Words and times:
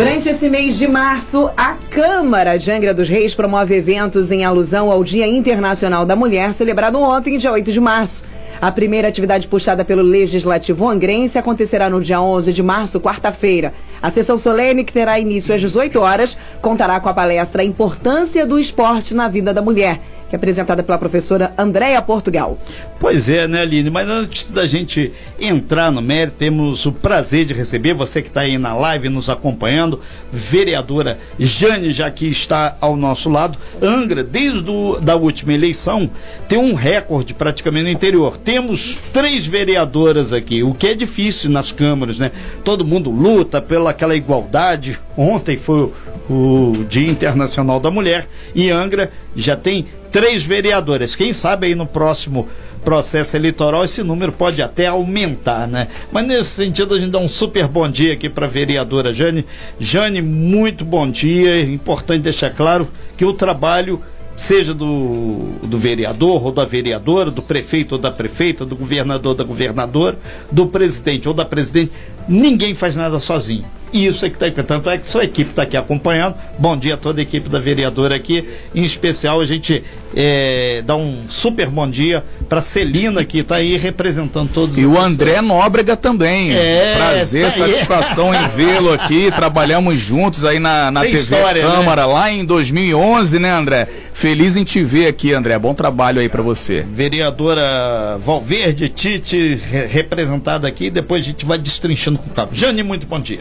Durante 0.00 0.30
esse 0.30 0.48
mês 0.48 0.78
de 0.78 0.88
março, 0.88 1.50
a 1.54 1.74
Câmara 1.90 2.58
de 2.58 2.72
Angra 2.72 2.94
dos 2.94 3.06
Reis 3.06 3.34
promove 3.34 3.74
eventos 3.74 4.32
em 4.32 4.46
alusão 4.46 4.90
ao 4.90 5.04
Dia 5.04 5.26
Internacional 5.26 6.06
da 6.06 6.16
Mulher, 6.16 6.54
celebrado 6.54 6.98
ontem, 6.98 7.36
dia 7.36 7.52
8 7.52 7.70
de 7.70 7.78
março. 7.78 8.24
A 8.62 8.72
primeira 8.72 9.08
atividade 9.08 9.46
puxada 9.46 9.84
pelo 9.84 10.00
Legislativo 10.00 10.88
Angrense 10.88 11.36
acontecerá 11.36 11.90
no 11.90 12.00
dia 12.00 12.18
11 12.18 12.50
de 12.50 12.62
março, 12.62 12.98
quarta-feira. 12.98 13.74
A 14.00 14.08
sessão 14.08 14.38
solene, 14.38 14.84
que 14.84 14.92
terá 14.94 15.20
início 15.20 15.54
às 15.54 15.60
18 15.60 16.00
horas, 16.00 16.34
contará 16.62 16.98
com 16.98 17.10
a 17.10 17.14
palestra 17.14 17.62
Importância 17.62 18.46
do 18.46 18.58
Esporte 18.58 19.12
na 19.12 19.28
Vida 19.28 19.52
da 19.52 19.60
Mulher 19.60 20.00
que 20.30 20.36
é 20.36 20.38
apresentada 20.38 20.80
pela 20.80 20.96
professora 20.96 21.52
Andréa 21.58 22.00
Portugal. 22.00 22.56
Pois 23.00 23.28
é, 23.28 23.48
né, 23.48 23.62
Aline? 23.62 23.90
Mas 23.90 24.08
antes 24.08 24.48
da 24.48 24.64
gente 24.64 25.12
entrar 25.40 25.90
no 25.90 26.00
mérito, 26.00 26.36
temos 26.38 26.86
o 26.86 26.92
prazer 26.92 27.44
de 27.44 27.52
receber 27.52 27.94
você 27.94 28.22
que 28.22 28.28
está 28.28 28.42
aí 28.42 28.56
na 28.56 28.72
live 28.72 29.08
nos 29.08 29.28
acompanhando, 29.28 30.00
vereadora 30.32 31.18
Jane, 31.36 31.90
já 31.90 32.08
que 32.12 32.26
está 32.28 32.76
ao 32.80 32.96
nosso 32.96 33.28
lado. 33.28 33.58
Angra, 33.82 34.22
desde 34.22 34.70
a 34.70 35.00
da 35.00 35.16
última 35.16 35.52
eleição, 35.52 36.08
tem 36.48 36.58
um 36.58 36.74
recorde 36.74 37.34
praticamente 37.34 37.86
no 37.86 37.90
interior. 37.90 38.36
Temos 38.36 38.98
três 39.12 39.46
vereadoras 39.46 40.32
aqui, 40.32 40.62
o 40.62 40.72
que 40.74 40.86
é 40.86 40.94
difícil 40.94 41.50
nas 41.50 41.72
câmaras, 41.72 42.20
né? 42.20 42.30
Todo 42.62 42.84
mundo 42.84 43.10
luta 43.10 43.60
pela 43.60 43.90
aquela 43.90 44.14
igualdade. 44.14 44.96
Ontem 45.16 45.56
foi 45.56 45.90
o, 46.28 46.72
o 46.72 46.84
Dia 46.88 47.10
Internacional 47.10 47.80
da 47.80 47.90
Mulher 47.90 48.28
e 48.54 48.70
Angra 48.70 49.10
já 49.34 49.56
tem 49.56 49.86
três 50.10 50.44
vereadoras. 50.44 51.14
Quem 51.16 51.32
sabe 51.32 51.68
aí 51.68 51.74
no 51.74 51.86
próximo 51.86 52.48
processo 52.84 53.36
eleitoral 53.36 53.84
esse 53.84 54.02
número 54.02 54.32
pode 54.32 54.62
até 54.62 54.86
aumentar, 54.86 55.68
né? 55.68 55.88
Mas 56.10 56.26
nesse 56.26 56.50
sentido 56.50 56.94
a 56.94 56.98
gente 56.98 57.10
dá 57.10 57.18
um 57.18 57.28
super 57.28 57.68
bom 57.68 57.88
dia 57.88 58.14
aqui 58.14 58.28
para 58.28 58.46
a 58.46 58.48
vereadora 58.48 59.12
Jane. 59.12 59.44
Jane, 59.78 60.22
muito 60.22 60.84
bom 60.84 61.10
dia. 61.10 61.60
Importante 61.62 62.22
deixar 62.22 62.50
claro 62.50 62.88
que 63.16 63.24
o 63.24 63.34
trabalho 63.34 64.02
seja 64.40 64.72
do, 64.72 65.52
do 65.62 65.78
vereador 65.78 66.46
ou 66.46 66.50
da 66.50 66.64
vereadora, 66.64 67.30
do 67.30 67.42
prefeito 67.42 67.92
ou 67.96 67.98
da 68.00 68.10
prefeita, 68.10 68.64
do 68.64 68.74
governador 68.74 69.32
ou 69.32 69.34
da 69.34 69.44
governadora, 69.44 70.18
do 70.50 70.66
presidente 70.66 71.28
ou 71.28 71.34
da 71.34 71.44
presidente, 71.44 71.92
ninguém 72.26 72.74
faz 72.74 72.96
nada 72.96 73.18
sozinho. 73.20 73.66
E 73.92 74.06
isso 74.06 74.24
é 74.24 74.30
que 74.30 74.42
está 74.42 74.62
tanto 74.62 74.88
é 74.88 74.96
que 74.96 75.06
sua 75.06 75.24
equipe 75.24 75.50
está 75.50 75.62
aqui 75.62 75.76
acompanhando. 75.76 76.36
Bom 76.58 76.76
dia 76.76 76.94
a 76.94 76.96
toda 76.96 77.20
a 77.20 77.22
equipe 77.22 77.48
da 77.48 77.58
vereadora 77.58 78.14
aqui. 78.14 78.48
Em 78.74 78.82
especial, 78.82 79.40
a 79.40 79.46
gente 79.46 79.82
é, 80.14 80.82
dá 80.84 80.96
um 80.96 81.24
super 81.28 81.68
bom 81.68 81.88
dia 81.88 82.24
para 82.48 82.60
Celina, 82.60 83.24
que 83.24 83.38
está 83.38 83.56
aí 83.56 83.76
representando 83.76 84.50
todos 84.52 84.76
E 84.76 84.84
o 84.84 84.98
André 84.98 85.40
Nóbrega 85.40 85.96
também. 85.96 86.52
É, 86.52 86.94
Prazer, 86.96 87.50
satisfação 87.50 88.34
em 88.34 88.48
vê-lo 88.56 88.92
aqui. 88.92 89.30
Trabalhamos 89.30 90.00
juntos 90.00 90.44
aí 90.44 90.58
na, 90.58 90.90
na 90.90 91.02
TV 91.02 91.14
história, 91.14 91.62
né? 91.66 91.74
Câmara 91.74 92.06
né? 92.06 92.12
lá 92.12 92.30
em 92.30 92.44
2011, 92.44 93.38
né, 93.38 93.50
André? 93.50 93.88
Feliz 94.12 94.56
em 94.56 94.64
te 94.64 94.82
ver 94.82 95.06
aqui, 95.06 95.32
André. 95.32 95.58
Bom 95.58 95.74
trabalho 95.74 96.20
aí 96.20 96.28
para 96.28 96.42
você. 96.42 96.84
Vereadora 96.90 98.18
Valverde 98.18 98.88
Tite, 98.88 99.54
re 99.54 99.86
representada 99.86 100.66
aqui. 100.66 100.90
Depois 100.90 101.22
a 101.22 101.26
gente 101.26 101.44
vai 101.46 101.58
destrinchando 101.58 102.18
com 102.18 102.30
o 102.30 102.34
cabo. 102.34 102.50
Jane, 102.52 102.82
muito 102.82 103.06
bom 103.06 103.20
dia. 103.20 103.40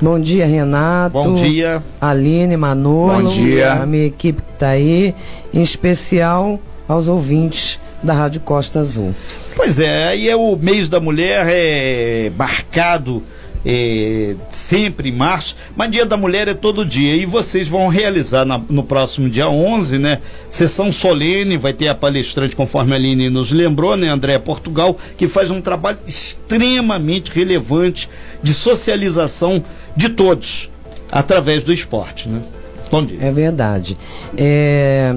Bom 0.00 0.20
dia, 0.20 0.46
Renato. 0.46 1.12
Bom 1.12 1.34
dia. 1.34 1.82
Aline, 2.00 2.56
Manolo. 2.56 3.22
Bom 3.22 3.30
dia. 3.30 3.72
A 3.72 3.86
minha 3.86 4.06
equipe 4.06 4.40
que 4.42 4.52
está 4.52 4.68
aí, 4.68 5.14
em 5.52 5.62
especial 5.62 6.60
aos 6.86 7.08
ouvintes 7.08 7.80
da 8.02 8.14
Rádio 8.14 8.40
Costa 8.40 8.80
Azul. 8.80 9.14
Pois 9.56 9.80
é, 9.80 10.08
aí 10.08 10.28
é 10.28 10.36
o 10.36 10.56
mês 10.56 10.88
da 10.88 11.00
mulher 11.00 11.46
é 11.48 12.30
marcado 12.36 13.22
é, 13.64 14.34
sempre 14.50 15.08
em 15.08 15.12
março, 15.12 15.56
mas 15.76 15.90
Dia 15.90 16.06
da 16.06 16.16
Mulher 16.16 16.48
é 16.48 16.54
todo 16.54 16.84
dia. 16.84 17.16
E 17.16 17.26
vocês 17.26 17.68
vão 17.68 17.88
realizar 17.88 18.44
na, 18.44 18.58
no 18.58 18.82
próximo 18.82 19.28
dia 19.28 19.48
11, 19.48 19.98
né? 19.98 20.20
Sessão 20.48 20.92
solene, 20.92 21.56
vai 21.56 21.72
ter 21.72 21.88
a 21.88 21.94
palestrante, 21.94 22.54
conforme 22.54 22.92
a 22.92 22.96
Aline 22.96 23.28
nos 23.30 23.50
lembrou, 23.50 23.96
né? 23.96 24.08
André 24.08 24.38
Portugal, 24.38 24.96
que 25.16 25.26
faz 25.26 25.50
um 25.50 25.60
trabalho 25.60 25.98
extremamente 26.06 27.32
relevante 27.32 28.08
de 28.42 28.54
socialização 28.54 29.62
de 29.98 30.10
todos 30.10 30.70
através 31.10 31.64
do 31.64 31.72
esporte, 31.72 32.28
né? 32.28 32.40
Bom 32.88 33.04
dia. 33.04 33.18
É 33.20 33.32
verdade. 33.32 33.98
É, 34.36 35.16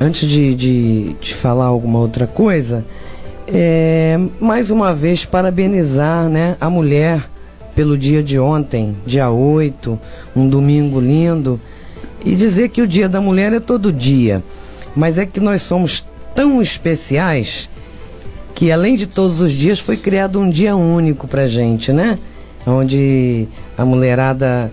antes 0.00 0.26
de, 0.26 0.54
de, 0.54 1.16
de, 1.20 1.34
falar 1.34 1.66
alguma 1.66 1.98
outra 1.98 2.26
coisa, 2.26 2.82
é, 3.46 4.18
mais 4.40 4.70
uma 4.70 4.94
vez 4.94 5.26
parabenizar 5.26 6.30
né, 6.30 6.56
a 6.58 6.70
mulher 6.70 7.28
pelo 7.74 7.98
dia 7.98 8.22
de 8.22 8.38
ontem, 8.38 8.96
dia 9.04 9.28
8, 9.28 10.00
um 10.34 10.48
domingo 10.48 10.98
lindo, 10.98 11.60
e 12.24 12.34
dizer 12.34 12.70
que 12.70 12.80
o 12.80 12.86
dia 12.86 13.10
da 13.10 13.20
mulher 13.20 13.52
é 13.52 13.60
todo 13.60 13.92
dia, 13.92 14.42
mas 14.96 15.18
é 15.18 15.26
que 15.26 15.40
nós 15.40 15.60
somos 15.60 16.06
tão 16.34 16.62
especiais 16.62 17.68
que 18.54 18.72
além 18.72 18.96
de 18.96 19.06
todos 19.06 19.42
os 19.42 19.52
dias 19.52 19.78
foi 19.78 19.98
criado 19.98 20.40
um 20.40 20.48
dia 20.48 20.74
único 20.74 21.28
pra 21.28 21.46
gente, 21.46 21.92
né? 21.92 22.18
Onde 22.66 23.48
a 23.76 23.84
mulherada 23.84 24.72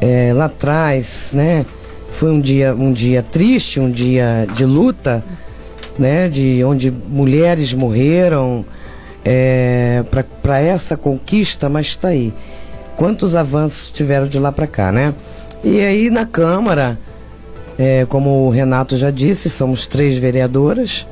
é, 0.00 0.32
lá 0.34 0.46
atrás, 0.46 1.30
né? 1.32 1.64
Foi 2.10 2.30
um 2.30 2.40
dia, 2.40 2.74
um 2.74 2.92
dia 2.92 3.22
triste, 3.22 3.78
um 3.78 3.90
dia 3.90 4.46
de 4.54 4.64
luta, 4.64 5.22
né? 5.98 6.28
De 6.28 6.62
onde 6.64 6.90
mulheres 6.90 7.72
morreram 7.72 8.64
é, 9.24 10.02
para 10.42 10.58
essa 10.60 10.96
conquista, 10.96 11.68
mas 11.68 11.86
está 11.86 12.08
aí. 12.08 12.32
Quantos 12.96 13.36
avanços 13.36 13.90
tiveram 13.90 14.26
de 14.26 14.38
lá 14.38 14.50
para 14.50 14.66
cá, 14.66 14.90
né? 14.90 15.14
E 15.62 15.80
aí 15.80 16.10
na 16.10 16.26
Câmara, 16.26 16.98
é, 17.78 18.04
como 18.06 18.46
o 18.46 18.50
Renato 18.50 18.96
já 18.96 19.10
disse, 19.10 19.48
somos 19.48 19.86
três 19.86 20.18
vereadoras. 20.18 21.06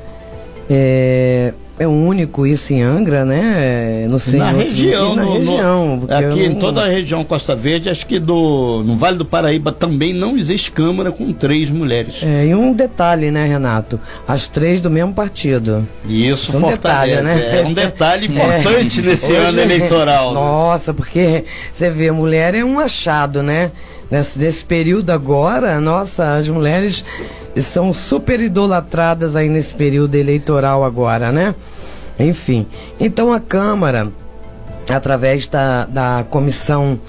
É, 0.69 1.53
é 1.79 1.87
único 1.87 2.45
isso 2.45 2.73
em 2.73 2.81
Angra, 2.81 3.23
né? 3.23 4.05
No 4.09 4.19
sei, 4.19 4.37
na 4.37 4.51
região, 4.51 5.15
na 5.15 5.23
no, 5.23 5.33
região. 5.33 5.97
No, 5.97 6.13
aqui 6.13 6.39
não... 6.39 6.45
em 6.45 6.55
toda 6.55 6.83
a 6.83 6.87
região 6.89 7.23
Costa 7.23 7.55
Verde, 7.55 7.89
acho 7.89 8.05
que 8.05 8.19
do, 8.19 8.83
no 8.85 8.97
Vale 8.97 9.17
do 9.17 9.23
Paraíba 9.23 9.71
também 9.71 10.13
não 10.13 10.37
existe 10.37 10.71
Câmara 10.71 11.09
com 11.09 11.31
três 11.31 11.69
mulheres. 11.69 12.21
É, 12.21 12.47
e 12.47 12.53
um 12.53 12.73
detalhe, 12.73 13.31
né, 13.31 13.45
Renato? 13.45 13.97
As 14.27 14.49
três 14.49 14.81
do 14.81 14.89
mesmo 14.89 15.13
partido. 15.13 15.87
Isso, 16.05 16.49
Isso 16.49 16.59
fortalece. 16.59 17.11
É 17.11 17.21
um 17.21 17.23
detalhe, 17.23 17.47
né? 17.47 17.59
é 17.61 17.65
um 17.65 17.73
detalhe 17.73 18.27
importante 18.31 18.99
é. 18.99 19.03
nesse 19.03 19.31
Hoje, 19.31 19.41
ano 19.41 19.61
eleitoral. 19.61 20.33
Né? 20.33 20.39
Nossa, 20.39 20.93
porque 20.93 21.45
você 21.71 21.89
vê, 21.89 22.11
mulher 22.11 22.55
é 22.55 22.63
um 22.63 22.77
achado, 22.77 23.41
né? 23.41 23.71
Nesse, 24.11 24.39
nesse 24.39 24.65
período 24.65 25.11
agora, 25.11 25.79
nossa, 25.79 26.35
as 26.35 26.49
mulheres 26.49 27.05
são 27.61 27.93
super 27.93 28.39
idolatradas 28.39 29.35
aí 29.35 29.49
nesse 29.49 29.73
período 29.73 30.15
eleitoral 30.15 30.83
agora, 30.83 31.31
né? 31.31 31.55
Enfim, 32.19 32.67
então 32.99 33.31
a 33.31 33.39
Câmara, 33.39 34.11
através 34.89 35.47
da, 35.47 35.85
da 35.85 36.25
Comissão 36.29 36.99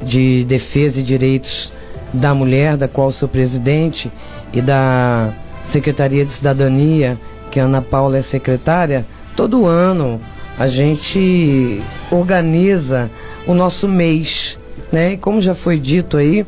de 0.00 0.44
Defesa 0.44 1.00
e 1.00 1.02
Direitos 1.02 1.72
da 2.12 2.34
Mulher, 2.34 2.76
da 2.76 2.86
qual 2.86 3.10
sou 3.10 3.28
presidente, 3.28 4.10
e 4.52 4.60
da 4.60 5.32
Secretaria 5.64 6.24
de 6.24 6.30
Cidadania, 6.30 7.18
que 7.50 7.58
a 7.58 7.64
Ana 7.64 7.82
Paula 7.82 8.18
é 8.18 8.22
secretária, 8.22 9.06
todo 9.34 9.66
ano 9.66 10.20
a 10.58 10.66
gente 10.66 11.82
organiza 12.10 13.10
o 13.46 13.54
nosso 13.54 13.88
mês, 13.88 14.58
né? 14.92 15.12
E 15.12 15.16
como 15.16 15.40
já 15.40 15.54
foi 15.54 15.78
dito 15.78 16.16
aí, 16.16 16.46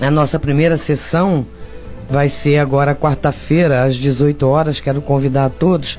a 0.00 0.10
nossa 0.10 0.38
primeira 0.38 0.76
sessão 0.76 1.46
vai 2.14 2.28
ser 2.28 2.58
agora 2.58 2.94
quarta-feira, 2.94 3.82
às 3.82 3.96
18 3.96 4.46
horas. 4.46 4.78
Quero 4.78 5.02
convidar 5.02 5.46
a 5.46 5.50
todos, 5.50 5.98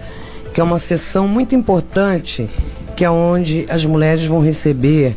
que 0.54 0.62
é 0.62 0.64
uma 0.64 0.80
sessão 0.80 1.28
muito 1.28 1.54
importante, 1.54 2.50
que 2.96 3.04
é 3.04 3.10
onde 3.10 3.66
as 3.70 3.84
mulheres 3.84 4.26
vão 4.26 4.40
receber 4.40 5.14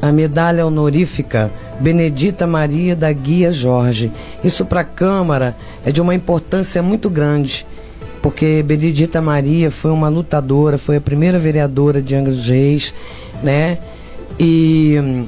a 0.00 0.10
medalha 0.10 0.64
honorífica 0.64 1.50
Benedita 1.78 2.46
Maria 2.46 2.96
da 2.96 3.12
Guia 3.12 3.52
Jorge. 3.52 4.10
Isso 4.42 4.64
para 4.64 4.80
a 4.80 4.84
Câmara 4.84 5.54
é 5.84 5.92
de 5.92 6.00
uma 6.00 6.14
importância 6.14 6.82
muito 6.82 7.10
grande, 7.10 7.66
porque 8.22 8.64
Benedita 8.66 9.20
Maria 9.20 9.70
foi 9.70 9.90
uma 9.90 10.08
lutadora, 10.08 10.78
foi 10.78 10.96
a 10.96 11.00
primeira 11.00 11.38
vereadora 11.38 12.00
de 12.00 12.14
Angra 12.14 12.32
dos 12.32 12.48
Reis, 12.48 12.94
né? 13.42 13.76
E 14.40 14.98
hum, 14.98 15.26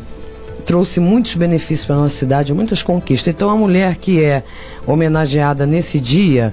trouxe 0.69 1.01
muitos 1.01 1.35
benefícios 1.35 1.87
para 1.87 1.97
a 1.97 2.01
nossa 2.01 2.15
cidade, 2.15 2.53
muitas 2.53 2.83
conquistas. 2.83 3.33
Então 3.35 3.49
a 3.49 3.57
mulher 3.57 3.97
que 3.97 4.23
é 4.23 4.43
homenageada 4.87 5.65
nesse 5.65 5.99
dia, 5.99 6.53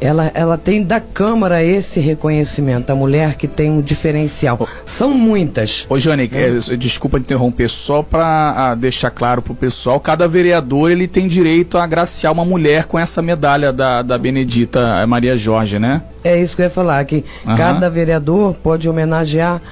ela, 0.00 0.32
ela 0.34 0.58
tem 0.58 0.82
da 0.82 0.98
Câmara 0.98 1.62
esse 1.62 2.00
reconhecimento, 2.00 2.90
a 2.90 2.96
mulher 2.96 3.36
que 3.36 3.46
tem 3.46 3.70
um 3.70 3.80
diferencial. 3.80 4.68
São 4.84 5.12
muitas. 5.12 5.86
Ô, 5.88 5.96
Jane, 5.96 6.28
é. 6.32 6.76
desculpa 6.76 7.18
interromper, 7.18 7.70
só 7.70 8.02
para 8.02 8.74
deixar 8.74 9.12
claro 9.12 9.40
para 9.40 9.52
o 9.52 9.56
pessoal, 9.56 10.00
cada 10.00 10.26
vereador 10.26 10.90
ele 10.90 11.06
tem 11.06 11.28
direito 11.28 11.78
a 11.78 11.84
agraciar 11.84 12.32
uma 12.32 12.44
mulher 12.44 12.86
com 12.86 12.98
essa 12.98 13.22
medalha 13.22 13.72
da, 13.72 14.02
da 14.02 14.18
Benedita 14.18 15.06
Maria 15.06 15.36
Jorge, 15.36 15.78
né? 15.78 16.02
É 16.24 16.36
isso 16.42 16.56
que 16.56 16.62
eu 16.62 16.66
ia 16.66 16.70
falar, 16.70 17.04
que 17.04 17.24
uhum. 17.46 17.56
cada 17.56 17.88
vereador 17.88 18.54
pode 18.54 18.88
homenagear 18.88 19.62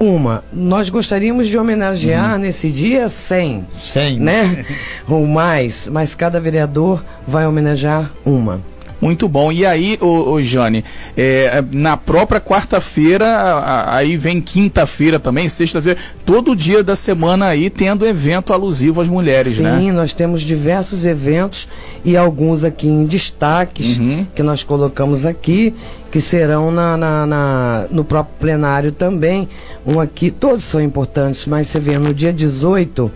Uma, 0.00 0.42
nós 0.50 0.88
gostaríamos 0.88 1.46
de 1.46 1.58
homenagear 1.58 2.32
uhum. 2.32 2.38
nesse 2.38 2.70
dia 2.70 3.06
100. 3.06 3.66
100. 3.78 4.18
Né? 4.18 4.64
Ou 5.06 5.26
mais, 5.26 5.86
mas 5.88 6.14
cada 6.14 6.40
vereador 6.40 7.04
vai 7.28 7.46
homenagear 7.46 8.10
uma. 8.24 8.62
Muito 9.00 9.28
bom. 9.28 9.50
E 9.50 9.64
aí, 9.64 9.96
ô, 10.00 10.32
ô 10.32 10.42
Jane, 10.42 10.84
é, 11.16 11.62
na 11.72 11.96
própria 11.96 12.40
quarta-feira, 12.40 13.86
aí 13.86 14.16
vem 14.16 14.40
quinta-feira 14.40 15.18
também, 15.18 15.48
sexta-feira, 15.48 15.98
todo 16.26 16.54
dia 16.54 16.82
da 16.84 16.94
semana 16.94 17.46
aí 17.46 17.70
tendo 17.70 18.06
evento 18.06 18.52
alusivo 18.52 19.00
às 19.00 19.08
mulheres, 19.08 19.56
Sim, 19.56 19.62
né? 19.62 19.78
Sim, 19.78 19.92
nós 19.92 20.12
temos 20.12 20.42
diversos 20.42 21.06
eventos 21.06 21.68
e 22.04 22.16
alguns 22.16 22.64
aqui 22.64 22.88
em 22.88 23.04
destaques 23.04 23.98
uhum. 23.98 24.26
que 24.34 24.42
nós 24.42 24.62
colocamos 24.62 25.24
aqui, 25.24 25.74
que 26.10 26.20
serão 26.20 26.70
na, 26.70 26.96
na, 26.96 27.26
na, 27.26 27.86
no 27.90 28.04
próprio 28.04 28.36
plenário 28.38 28.92
também. 28.92 29.48
Um 29.86 29.98
aqui, 29.98 30.30
todos 30.30 30.62
são 30.64 30.80
importantes, 30.80 31.46
mas 31.46 31.68
você 31.68 31.80
vê, 31.80 31.98
no 31.98 32.12
dia 32.12 32.32
18, 32.32 33.10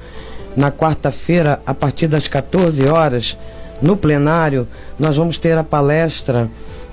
na 0.56 0.70
quarta-feira, 0.70 1.60
a 1.66 1.74
partir 1.74 2.06
das 2.06 2.28
14 2.28 2.86
horas, 2.86 3.36
no 3.84 3.96
plenário, 3.98 4.66
nós 4.98 5.16
vamos 5.18 5.36
ter 5.36 5.58
a 5.58 5.62
palestra 5.62 6.48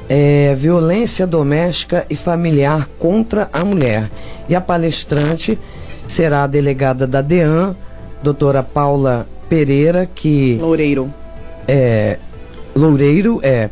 é, 0.10 0.54
Violência 0.56 1.26
Doméstica 1.26 2.06
e 2.10 2.18
Familiar 2.18 2.90
contra 3.00 3.50
a 3.54 3.64
Mulher. 3.64 4.12
E 4.50 4.54
a 4.54 4.60
palestrante 4.60 5.58
será 6.06 6.44
a 6.44 6.48
delegada 6.48 7.08
da 7.08 7.22
DEAN, 7.22 7.78
doutora 8.22 8.62
Paula 8.62 9.26
Pereira, 9.48 10.10
que. 10.14 10.58
Loureiro. 10.60 11.14
É. 11.66 12.20
Loureiro, 12.76 13.40
é. 13.42 13.70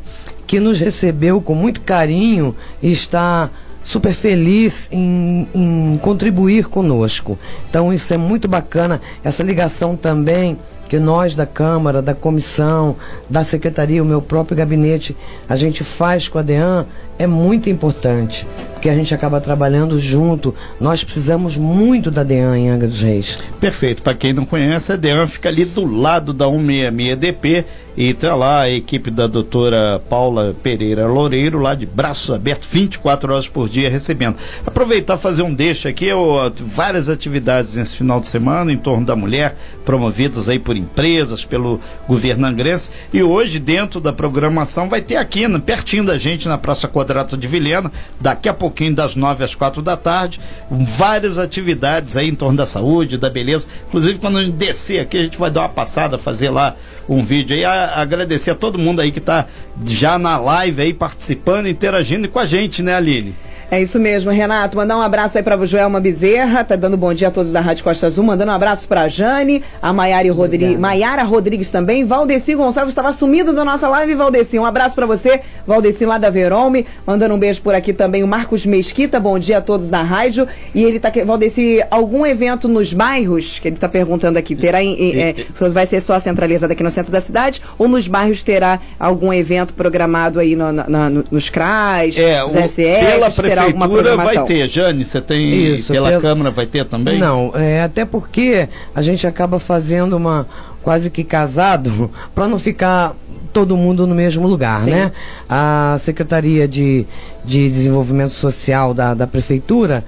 Que 0.48 0.62
nos 0.62 0.80
recebeu 0.80 1.42
com 1.42 1.54
muito 1.54 1.81
carinho 1.81 2.56
e 2.81 2.89
está 2.89 3.50
super 3.83 4.13
feliz 4.13 4.88
em, 4.94 5.45
em 5.54 6.00
contribuir 6.01 6.68
conosco. 6.69 7.38
Então 7.69 7.92
isso 7.92 8.13
é 8.13 8.18
muito 8.18 8.48
bacana, 8.48 9.01
essa 9.24 9.44
ligação 9.44 9.98
também 9.98 10.57
que 10.89 11.00
nós 11.00 11.36
da 11.36 11.45
Câmara, 11.45 12.01
da 12.01 12.15
Comissão, 12.15 12.95
da 13.30 13.44
Secretaria, 13.44 14.01
o 14.01 14.06
meu 14.06 14.21
próprio 14.21 14.57
gabinete, 14.57 15.15
a 15.47 15.56
gente 15.56 15.83
faz 15.83 16.27
com 16.27 16.39
a 16.39 16.41
DEAN 16.41 16.86
é 17.19 17.27
muito 17.27 17.69
importante, 17.69 18.48
porque 18.71 18.88
a 18.88 18.95
gente 18.95 19.13
acaba 19.13 19.42
trabalhando 19.42 20.00
junto. 20.00 20.56
Nós 20.80 21.04
precisamos 21.04 21.57
muito 21.57 22.10
da 22.10 22.24
DEAN 22.24 22.57
em 22.57 22.69
Angra 22.69 22.88
dos 22.88 23.01
Reis. 23.01 23.38
Perfeito. 23.60 24.01
Para 24.01 24.13
quem 24.13 24.31
não 24.31 24.45
conhece, 24.45 24.94
a 24.94 24.95
DEAN 24.95 25.27
fica 25.27 25.50
ali 25.50 25.66
do 25.66 25.86
lado 25.86 26.33
da 26.33 26.45
166DP 26.45 27.66
e 27.98 28.13
tá 28.13 28.33
lá 28.33 28.62
a 28.62 28.69
equipe 28.69 29.12
da 29.12 29.27
doutora 29.27 30.01
Paula 30.10 30.56
Pereira 30.63 31.06
Loureiro, 31.06 31.60
lá 31.60 31.75
de 31.75 31.86
braços 31.86 32.33
abertos, 32.33 32.66
24 32.71 33.33
horas 33.33 33.50
por 33.50 33.68
dia 33.68 33.89
recebendo. 33.89 34.38
Aproveitar 34.66 35.18
fazer 35.18 35.44
um 35.44 35.54
deixo 35.54 35.89
aqui, 35.89 36.06
eu, 36.06 36.36
várias 36.74 37.10
atividades 37.10 37.75
nesse 37.75 37.98
final 37.98 38.21
de 38.21 38.27
semana 38.27 38.71
em 38.71 38.77
torno 38.77 39.06
da 39.06 39.18
mulher, 39.18 39.57
promovidas 39.83 40.48
aí 40.48 40.57
por 40.57 40.77
empresas, 40.77 41.44
pelo 41.44 41.81
governo 42.07 42.48
angrense. 42.48 42.89
E 43.12 43.21
hoje, 43.21 43.60
dentro 43.60 44.00
da 44.00 44.13
programação, 44.13 44.88
vai 44.88 45.01
ter 45.01 45.18
aqui, 45.18 45.44
pertinho 45.60 46.06
da 46.06 46.18
gente, 46.18 46.48
na 46.48 46.57
Praça 46.57 46.88
Quadrato 47.09 47.35
de 47.35 47.47
Vilhena, 47.47 47.91
daqui 48.21 48.47
a 48.47 48.53
pouquinho, 48.53 48.94
das 48.94 49.15
9 49.15 49.44
às 49.44 49.56
4 49.56 49.81
da 49.81 49.97
tarde, 49.97 50.39
várias 50.69 51.39
atividades 51.39 52.15
aí 52.15 52.29
em 52.29 52.35
torno 52.35 52.56
da 52.56 52.67
saúde, 52.67 53.17
da 53.17 53.31
beleza. 53.31 53.67
Inclusive, 53.88 54.19
quando 54.19 54.38
a 54.38 54.44
gente 54.44 54.56
descer 54.56 55.00
aqui, 55.00 55.17
a 55.17 55.23
gente 55.23 55.38
vai 55.38 55.50
dar 55.50 55.61
uma 55.61 55.69
passada, 55.69 56.19
fazer 56.19 56.51
lá 56.51 56.75
um 57.07 57.23
vídeo 57.23 57.56
aí. 57.56 57.65
A, 57.65 57.95
agradecer 57.95 58.51
a 58.51 58.56
todo 58.56 58.77
mundo 58.77 59.01
aí 59.01 59.11
que 59.11 59.17
está 59.17 59.47
já 59.85 60.19
na 60.19 60.38
live 60.38 60.83
aí 60.83 60.94
participando, 60.94 61.67
interagindo 61.67 62.29
com 62.29 62.38
a 62.38 62.45
gente, 62.45 62.83
né, 62.83 62.94
Aline? 62.94 63.35
É 63.71 63.80
isso 63.80 64.00
mesmo, 64.00 64.31
Renato. 64.31 64.75
Mandar 64.75 64.98
um 64.98 65.01
abraço 65.01 65.38
aí 65.38 65.44
para 65.44 65.63
Joelma 65.63 66.00
Bezerra, 66.00 66.63
tá 66.63 66.75
dando 66.75 66.98
bom 66.98 67.13
dia 67.13 67.27
a 67.27 67.31
todos 67.31 67.51
da 67.51 67.62
Rádio 67.62 67.83
Costa 67.83 68.07
Azul, 68.07 68.24
mandando 68.24 68.51
um 68.51 68.56
abraço 68.56 68.88
para 68.88 69.07
Jane, 69.07 69.63
a 69.80 69.94
Maiara 69.94 70.31
Rodrigues, 70.33 70.80
Maiara 70.80 71.21
Rodrigues 71.21 71.69
também, 71.69 72.04
Valdeci 72.04 72.56
Gonçalves 72.56 72.94
estava 72.94 73.13
sumido 73.13 73.54
da 73.54 73.63
nossa 73.63 73.88
live, 73.88 74.16
Valdeci. 74.16 74.57
Um 74.57 74.66
abraço 74.66 74.95
para 74.95 75.06
você, 75.06 75.42
Valdeci 75.68 76.04
lá 76.04 76.18
da 76.18 76.31
Verome, 76.31 76.88
mandando 77.06 77.36
um 77.36 77.38
beijo 77.38 77.62
por 77.62 77.75
aqui 77.75 77.94
também 77.94 78.24
o 78.24 78.27
Marcos 78.27 78.66
Mesquita, 78.66 79.19
bom 79.19 79.38
dia 79.38 79.60
a 79.60 79.62
todos 79.62 79.88
da 79.88 80.01
rádio. 80.01 80.48
E 80.74 80.83
ele 80.83 81.00
tá 81.00 81.12
Valdeci, 81.24 81.83
algum 81.92 82.25
evento 82.25 82.68
nos 82.68 82.92
bairros, 82.92 83.60
que 83.60 83.68
ele 83.68 83.75
está 83.75 83.88
perguntando 83.88 84.39
aqui, 84.39 84.56
terá 84.56 84.83
é, 84.83 85.36
vai 85.69 85.86
ser 85.86 86.01
só 86.01 86.18
centralizado 86.18 86.74
aqui 86.74 86.81
no 86.81 86.89
centro 86.89 87.12
da 87.12 87.21
cidade? 87.21 87.62
Ou 87.77 87.88
nos 87.88 88.07
bairros 88.07 88.42
terá 88.42 88.80
algum 89.00 89.31
evento 89.31 89.75
programado 89.75 90.39
aí 90.39 90.56
no, 90.56 90.71
na, 90.71 91.07
no, 91.07 91.24
nos 91.30 91.50
CRAs, 91.50 92.18
é, 92.18 92.44
o, 92.44 92.50
pela 92.50 93.30
terá 93.65 93.71
prefeitura 93.71 94.15
vai 94.15 94.44
ter, 94.45 94.67
Jane, 94.67 95.06
você 95.06 95.21
tem 95.21 95.73
Isso, 95.73 95.91
pela, 95.91 96.09
pela 96.09 96.21
Câmara 96.21 96.51
vai 96.51 96.65
ter 96.65 96.85
também? 96.85 97.19
Não, 97.19 97.51
é, 97.56 97.83
até 97.83 98.06
porque 98.06 98.67
a 98.94 99.01
gente 99.01 99.25
acaba 99.25 99.59
fazendo 99.59 100.15
uma 100.15 100.47
quase 100.81 101.09
que 101.09 101.23
casado 101.23 102.09
para 102.33 102.47
não 102.47 102.59
ficar 102.59 103.15
todo 103.51 103.75
mundo 103.75 104.06
no 104.06 104.15
mesmo 104.15 104.47
lugar, 104.47 104.81
Sim. 104.81 104.91
né? 104.91 105.11
A 105.50 105.97
Secretaria 106.00 106.67
de, 106.67 107.06
de 107.44 107.67
Desenvolvimento 107.67 108.33
Social 108.33 108.94
da, 108.94 109.13
da 109.13 109.27
Prefeitura 109.27 110.03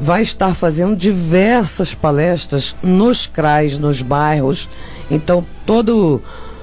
vai 0.00 0.22
estar 0.22 0.54
fazendo 0.54 0.94
diversas 0.94 1.94
palestras 1.94 2.76
nos 2.82 3.26
CRAs, 3.26 3.78
nos 3.78 4.02
bairros. 4.02 4.68
Então, 5.10 5.44
todo 5.64 6.20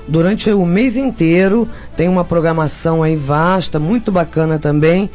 durante 0.08 0.50
o 0.52 0.66
mês 0.66 0.98
inteiro 0.98 1.68
tem 1.96 2.08
uma 2.08 2.24
programação 2.26 3.04
aí 3.04 3.16
vasta, 3.16 3.80
muito 3.80 4.12
bacana 4.12 4.60
também 4.60 5.10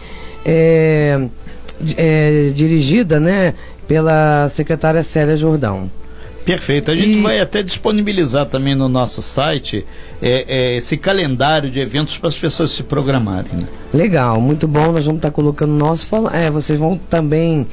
é, 0.45 1.29
é, 1.97 2.51
dirigida 2.55 3.21
né, 3.21 3.55
pela 3.87 4.49
secretária 4.49 5.03
Célia 5.03 5.37
Jordão. 5.37 5.91
Perfeito. 6.45 6.91
A 6.91 6.97
gente 6.97 7.19
e... 7.19 7.21
vai 7.21 7.41
até 7.41 7.63
disponibilizar 7.63 8.47
também 8.47 8.75
no 8.75 8.89
nosso 8.89 9.21
site 9.21 9.85
é, 10.23 10.47
é, 10.49 10.77
esse 10.77 10.97
calendário 10.97 11.71
de 11.71 11.79
eventos 11.79 12.17
para 12.17 12.29
as 12.29 12.39
pessoas 12.39 12.71
se 12.71 12.83
programarem. 12.83 13.53
Né? 13.53 13.69
Legal, 13.93 14.41
muito 14.41 14.67
bom. 14.67 14.93
Nós 14.93 15.05
vamos 15.05 15.19
estar 15.19 15.31
colocando 15.31 15.73
nosso. 15.73 16.09
É, 16.33 16.51
vocês 16.51 16.79
vão 16.79 16.97
também 16.97 17.67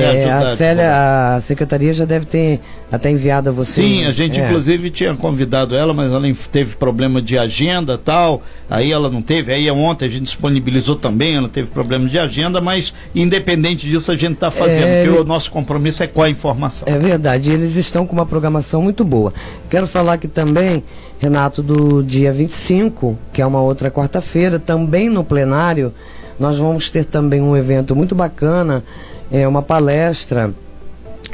é, 0.00 0.32
a 0.32 0.56
Célia, 0.56 1.34
a 1.36 1.40
secretaria 1.40 1.92
já 1.92 2.04
deve 2.04 2.26
ter 2.26 2.60
até 2.90 3.10
enviado 3.10 3.50
a 3.50 3.52
você. 3.52 3.82
Sim, 3.82 4.04
a 4.04 4.10
gente 4.10 4.40
é. 4.40 4.44
inclusive 4.44 4.90
tinha 4.90 5.14
convidado 5.14 5.74
ela, 5.74 5.92
mas 5.92 6.12
ela 6.12 6.22
teve 6.50 6.76
problema 6.76 7.20
de 7.20 7.38
agenda 7.38 7.98
tal, 7.98 8.42
aí 8.68 8.92
ela 8.92 9.10
não 9.10 9.22
teve, 9.22 9.52
aí 9.52 9.70
ontem 9.70 10.06
a 10.06 10.08
gente 10.08 10.24
disponibilizou 10.24 10.96
também, 10.96 11.36
ela 11.36 11.48
teve 11.48 11.68
problema 11.68 12.08
de 12.08 12.18
agenda, 12.18 12.60
mas 12.60 12.94
independente 13.14 13.88
disso 13.88 14.12
a 14.12 14.16
gente 14.16 14.34
está 14.34 14.50
fazendo, 14.50 14.86
é, 14.86 15.04
porque 15.04 15.18
o 15.18 15.24
nosso 15.24 15.50
compromisso 15.50 16.02
é 16.02 16.06
com 16.06 16.22
a 16.22 16.30
informação. 16.30 16.88
É 16.88 16.98
verdade, 16.98 17.50
eles 17.50 17.76
estão 17.76 18.06
com 18.06 18.12
uma 18.12 18.26
programação 18.26 18.82
muito 18.82 19.04
boa. 19.04 19.32
Quero 19.68 19.86
falar 19.86 20.18
que 20.18 20.28
também, 20.28 20.82
Renato, 21.18 21.62
do 21.62 22.02
dia 22.02 22.32
25, 22.32 23.18
que 23.32 23.42
é 23.42 23.46
uma 23.46 23.60
outra 23.60 23.90
quarta-feira, 23.90 24.58
também 24.58 25.08
no 25.08 25.24
plenário, 25.24 25.92
nós 26.38 26.58
vamos 26.58 26.90
ter 26.90 27.04
também 27.04 27.40
um 27.40 27.56
evento 27.56 27.94
muito 27.94 28.14
bacana 28.14 28.82
é 29.30 29.46
uma 29.46 29.62
palestra 29.62 30.54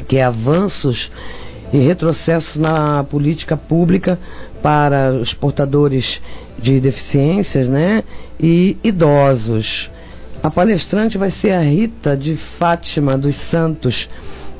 que 0.06 0.16
é 0.16 0.24
avanços 0.24 1.10
e 1.72 1.78
retrocessos 1.78 2.56
na 2.56 3.04
política 3.04 3.56
pública 3.56 4.18
para 4.62 5.12
os 5.12 5.32
portadores 5.32 6.20
de 6.58 6.80
deficiências, 6.80 7.68
né, 7.68 8.04
e 8.38 8.76
idosos. 8.82 9.90
A 10.42 10.50
palestrante 10.50 11.18
vai 11.18 11.30
ser 11.30 11.52
a 11.52 11.60
Rita 11.60 12.16
de 12.16 12.34
Fátima 12.34 13.16
dos 13.16 13.36
Santos, 13.36 14.08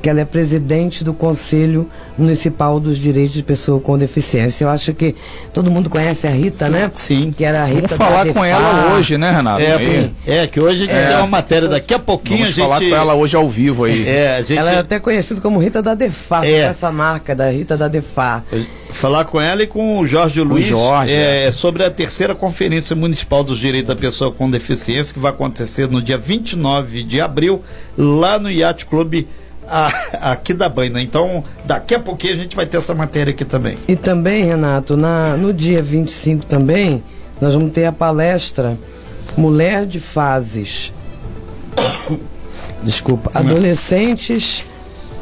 que 0.01 0.09
ela 0.09 0.21
é 0.21 0.25
presidente 0.25 1.03
do 1.03 1.13
Conselho 1.13 1.87
Municipal 2.17 2.79
dos 2.79 2.97
Direitos 2.97 3.33
de 3.33 3.43
Pessoa 3.43 3.79
com 3.79 3.97
Deficiência. 3.97 4.65
Eu 4.65 4.69
acho 4.69 4.93
que 4.93 5.15
todo 5.53 5.69
mundo 5.69 5.89
conhece 5.89 6.27
a 6.27 6.31
Rita, 6.31 6.65
sim, 6.65 6.71
né? 6.71 6.91
Sim. 6.95 7.31
Que 7.31 7.45
era 7.45 7.61
a 7.61 7.65
Rita 7.65 7.95
Vamos 7.95 7.97
falar 7.97 8.27
com 8.27 8.43
ela 8.43 8.93
hoje, 8.93 9.17
né, 9.17 9.31
Renato? 9.31 9.61
É, 9.61 10.09
é, 10.25 10.47
que 10.47 10.59
hoje 10.59 10.83
a 10.83 10.85
gente 10.87 10.95
é. 10.95 11.07
tem 11.07 11.17
uma 11.17 11.27
matéria 11.27 11.67
daqui 11.67 11.93
a 11.93 11.99
pouquinho 11.99 12.39
Vamos 12.39 12.49
a 12.49 12.53
gente... 12.53 12.63
falar 12.63 12.79
com 12.79 12.95
ela 12.95 13.13
hoje 13.13 13.35
ao 13.35 13.47
vivo 13.47 13.85
aí. 13.85 14.07
É, 14.07 14.37
a 14.37 14.41
gente... 14.41 14.57
Ela 14.57 14.71
é 14.71 14.79
até 14.79 14.99
conhecida 14.99 15.39
como 15.39 15.59
Rita 15.59 15.81
da 15.81 15.93
Defá, 15.93 16.45
é. 16.45 16.61
essa 16.61 16.91
marca 16.91 17.35
da 17.35 17.49
Rita 17.49 17.77
da 17.77 17.87
Defá. 17.87 18.43
Falar 18.89 19.25
com 19.25 19.39
ela 19.39 19.63
e 19.63 19.67
com 19.67 19.99
o 19.99 20.07
Jorge 20.07 20.41
Luiz 20.41 20.65
o 20.65 20.69
Jorge, 20.69 21.13
é, 21.13 21.45
é. 21.45 21.51
sobre 21.51 21.83
a 21.83 21.89
terceira 21.89 22.35
Conferência 22.35 22.95
Municipal 22.95 23.43
dos 23.43 23.57
Direitos 23.57 23.87
da 23.87 23.95
Pessoa 23.95 24.31
com 24.31 24.49
Deficiência, 24.49 25.13
que 25.13 25.19
vai 25.19 25.31
acontecer 25.31 25.87
no 25.87 26.01
dia 26.01 26.17
29 26.17 27.03
de 27.03 27.21
abril, 27.21 27.63
lá 27.97 28.37
no 28.37 28.49
Yacht 28.49 28.85
Clube 28.85 29.27
a, 29.67 30.31
aqui 30.31 30.53
da 30.53 30.67
Banha. 30.69 30.91
Né? 30.91 31.01
Então, 31.01 31.43
daqui 31.65 31.95
a 31.95 31.99
pouquinho 31.99 32.33
a 32.33 32.37
gente 32.37 32.55
vai 32.55 32.65
ter 32.65 32.77
essa 32.77 32.93
matéria 32.93 33.31
aqui 33.31 33.45
também. 33.45 33.77
E 33.87 33.95
também, 33.95 34.45
Renato, 34.45 34.95
na, 34.97 35.35
no 35.37 35.53
dia 35.53 35.81
25 35.81 36.45
também, 36.45 37.03
nós 37.39 37.53
vamos 37.53 37.71
ter 37.71 37.85
a 37.85 37.91
palestra 37.91 38.77
Mulher 39.37 39.85
de 39.85 39.99
Fases. 39.99 40.93
Desculpa, 42.83 43.31
adolescentes 43.33 44.65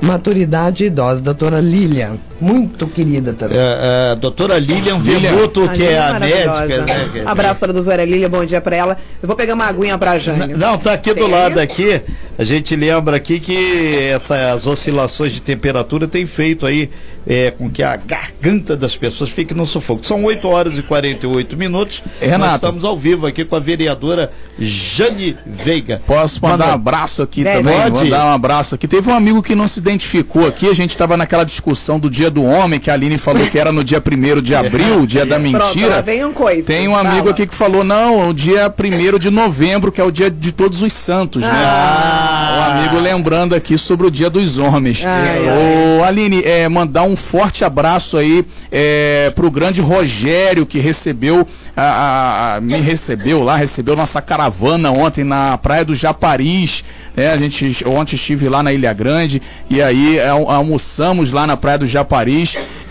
Maturidade 0.01 0.86
Idosa, 0.86 1.22
doutora 1.22 1.60
Lilian, 1.60 2.17
muito 2.39 2.88
querida 2.88 3.34
também. 3.34 3.58
É, 3.58 4.12
é, 4.12 4.15
doutora 4.15 4.58
Lilian 4.58 5.00
Veluto, 5.00 5.69
que 5.69 5.84
é 5.84 6.00
a 6.00 6.19
médica. 6.19 6.86
Né? 6.86 7.24
Abraço 7.25 7.60
para 7.60 7.72
a 7.72 7.74
doutora 7.74 8.05
Lilian, 8.05 8.29
bom 8.29 8.46
dia 8.46 8.62
para 8.62 8.75
ela. 8.75 8.98
Eu 9.22 9.27
vou 9.27 9.36
pegar 9.36 9.53
uma 9.53 9.65
aguinha 9.65 9.98
para 9.98 10.12
a 10.12 10.19
Jane. 10.19 10.53
Não, 10.53 10.77
tá 10.77 10.93
aqui 10.93 11.13
do 11.13 11.27
lado 11.27 11.60
aqui. 11.60 12.01
A 12.38 12.43
gente 12.43 12.75
lembra 12.75 13.17
aqui 13.17 13.39
que 13.39 14.08
essas 14.12 14.65
oscilações 14.65 15.34
de 15.34 15.41
temperatura 15.41 16.08
têm 16.08 16.25
feito 16.25 16.65
aí 16.65 16.89
é, 17.27 17.51
com 17.51 17.69
que 17.69 17.84
a 17.84 17.96
garganta 17.98 18.77
das 18.77 18.96
pessoas 18.96 19.29
fique 19.29 19.53
no 19.53 19.65
sufoco. 19.65 20.05
São 20.05 20.24
8 20.24 20.48
horas 20.48 20.77
e 20.77 20.81
48 20.81 21.58
minutos. 21.58 22.01
Renato. 22.19 22.39
Nós 22.39 22.55
estamos 22.55 22.86
ao 22.86 22.98
vivo 22.98 23.27
aqui 23.27 23.43
com 23.43 23.55
a 23.55 23.60
vereadora 23.60 24.31
Jane 24.58 25.36
Veiga. 25.46 26.01
Posso 26.08 26.41
mandar 26.41 26.58
Manda. 26.58 26.72
um 26.72 26.75
abraço 26.75 27.22
aqui 27.22 27.46
é, 27.46 27.58
também? 27.58 27.77
Pode? 27.77 28.03
Mandar 28.03 28.25
um 28.25 28.34
abraço 28.34 28.75
aqui. 28.75 28.88
Teve 28.88 29.10
um 29.10 29.13
amigo 29.13 29.43
que 29.43 29.53
não 29.53 29.67
se 29.67 29.79
identificou 29.79 30.48
aqui, 30.48 30.67
a 30.67 30.74
gente 30.74 30.91
estava 30.91 31.17
naquela 31.17 31.43
discussão 31.43 32.00
do 32.00 32.10
dia 32.10 32.28
do 32.29 32.43
homem, 32.43 32.79
que 32.79 32.89
a 32.89 32.93
Aline 32.93 33.17
falou 33.17 33.48
que 33.48 33.57
era 33.57 33.71
no 33.71 33.83
dia 33.83 34.00
1 34.00 34.41
de 34.41 34.55
abril, 34.55 35.01
o 35.01 35.07
dia 35.07 35.25
da 35.25 35.39
mentira. 35.39 35.62
Pronto, 35.62 36.05
coisa, 36.33 36.67
Tem 36.67 36.88
um 36.88 36.95
amigo 36.95 37.19
fala. 37.19 37.31
aqui 37.31 37.48
que 37.48 37.55
falou, 37.55 37.83
não, 37.83 38.29
o 38.29 38.33
dia 38.33 38.74
1 38.74 39.17
de 39.17 39.29
novembro, 39.29 39.91
que 39.91 40.00
é 40.00 40.03
o 40.03 40.12
dia 40.12 40.29
de 40.29 40.51
todos 40.51 40.81
os 40.81 40.93
santos, 40.93 41.43
né? 41.43 41.50
ah. 41.51 42.51
né? 42.51 42.59
Um 42.59 42.79
amigo 42.79 43.00
lembrando 43.00 43.55
aqui 43.55 43.77
sobre 43.77 44.07
o 44.07 44.12
dia 44.12 44.29
dos 44.29 44.57
homens. 44.57 45.03
Ô, 45.03 46.03
Aline, 46.03 46.43
é, 46.43 46.67
mandar 46.67 47.03
um 47.03 47.15
forte 47.15 47.63
abraço 47.63 48.17
aí 48.17 48.45
é, 48.71 49.31
pro 49.36 49.50
grande 49.50 49.81
Rogério, 49.81 50.65
que 50.65 50.79
recebeu, 50.79 51.48
a, 51.75 52.55
a, 52.55 52.62
me 52.62 52.75
recebeu 52.77 53.43
lá, 53.43 53.55
recebeu 53.55 53.95
nossa 53.95 54.21
caravana 54.21 54.91
ontem 54.91 55.24
na 55.24 55.57
Praia 55.57 55.86
do 55.86 55.95
Japaris. 55.95 56.83
É, 57.17 57.31
a 57.31 57.38
gente 57.38 57.83
ontem 57.86 58.15
estive 58.15 58.48
lá 58.48 58.63
na 58.63 58.71
Ilha 58.71 58.93
Grande 58.93 59.41
e 59.69 59.81
aí 59.81 60.17
é, 60.17 60.29
almoçamos 60.29 61.31
lá 61.31 61.45
na 61.45 61.57
Praia 61.57 61.79
do 61.79 61.88
Japaris 61.88 62.18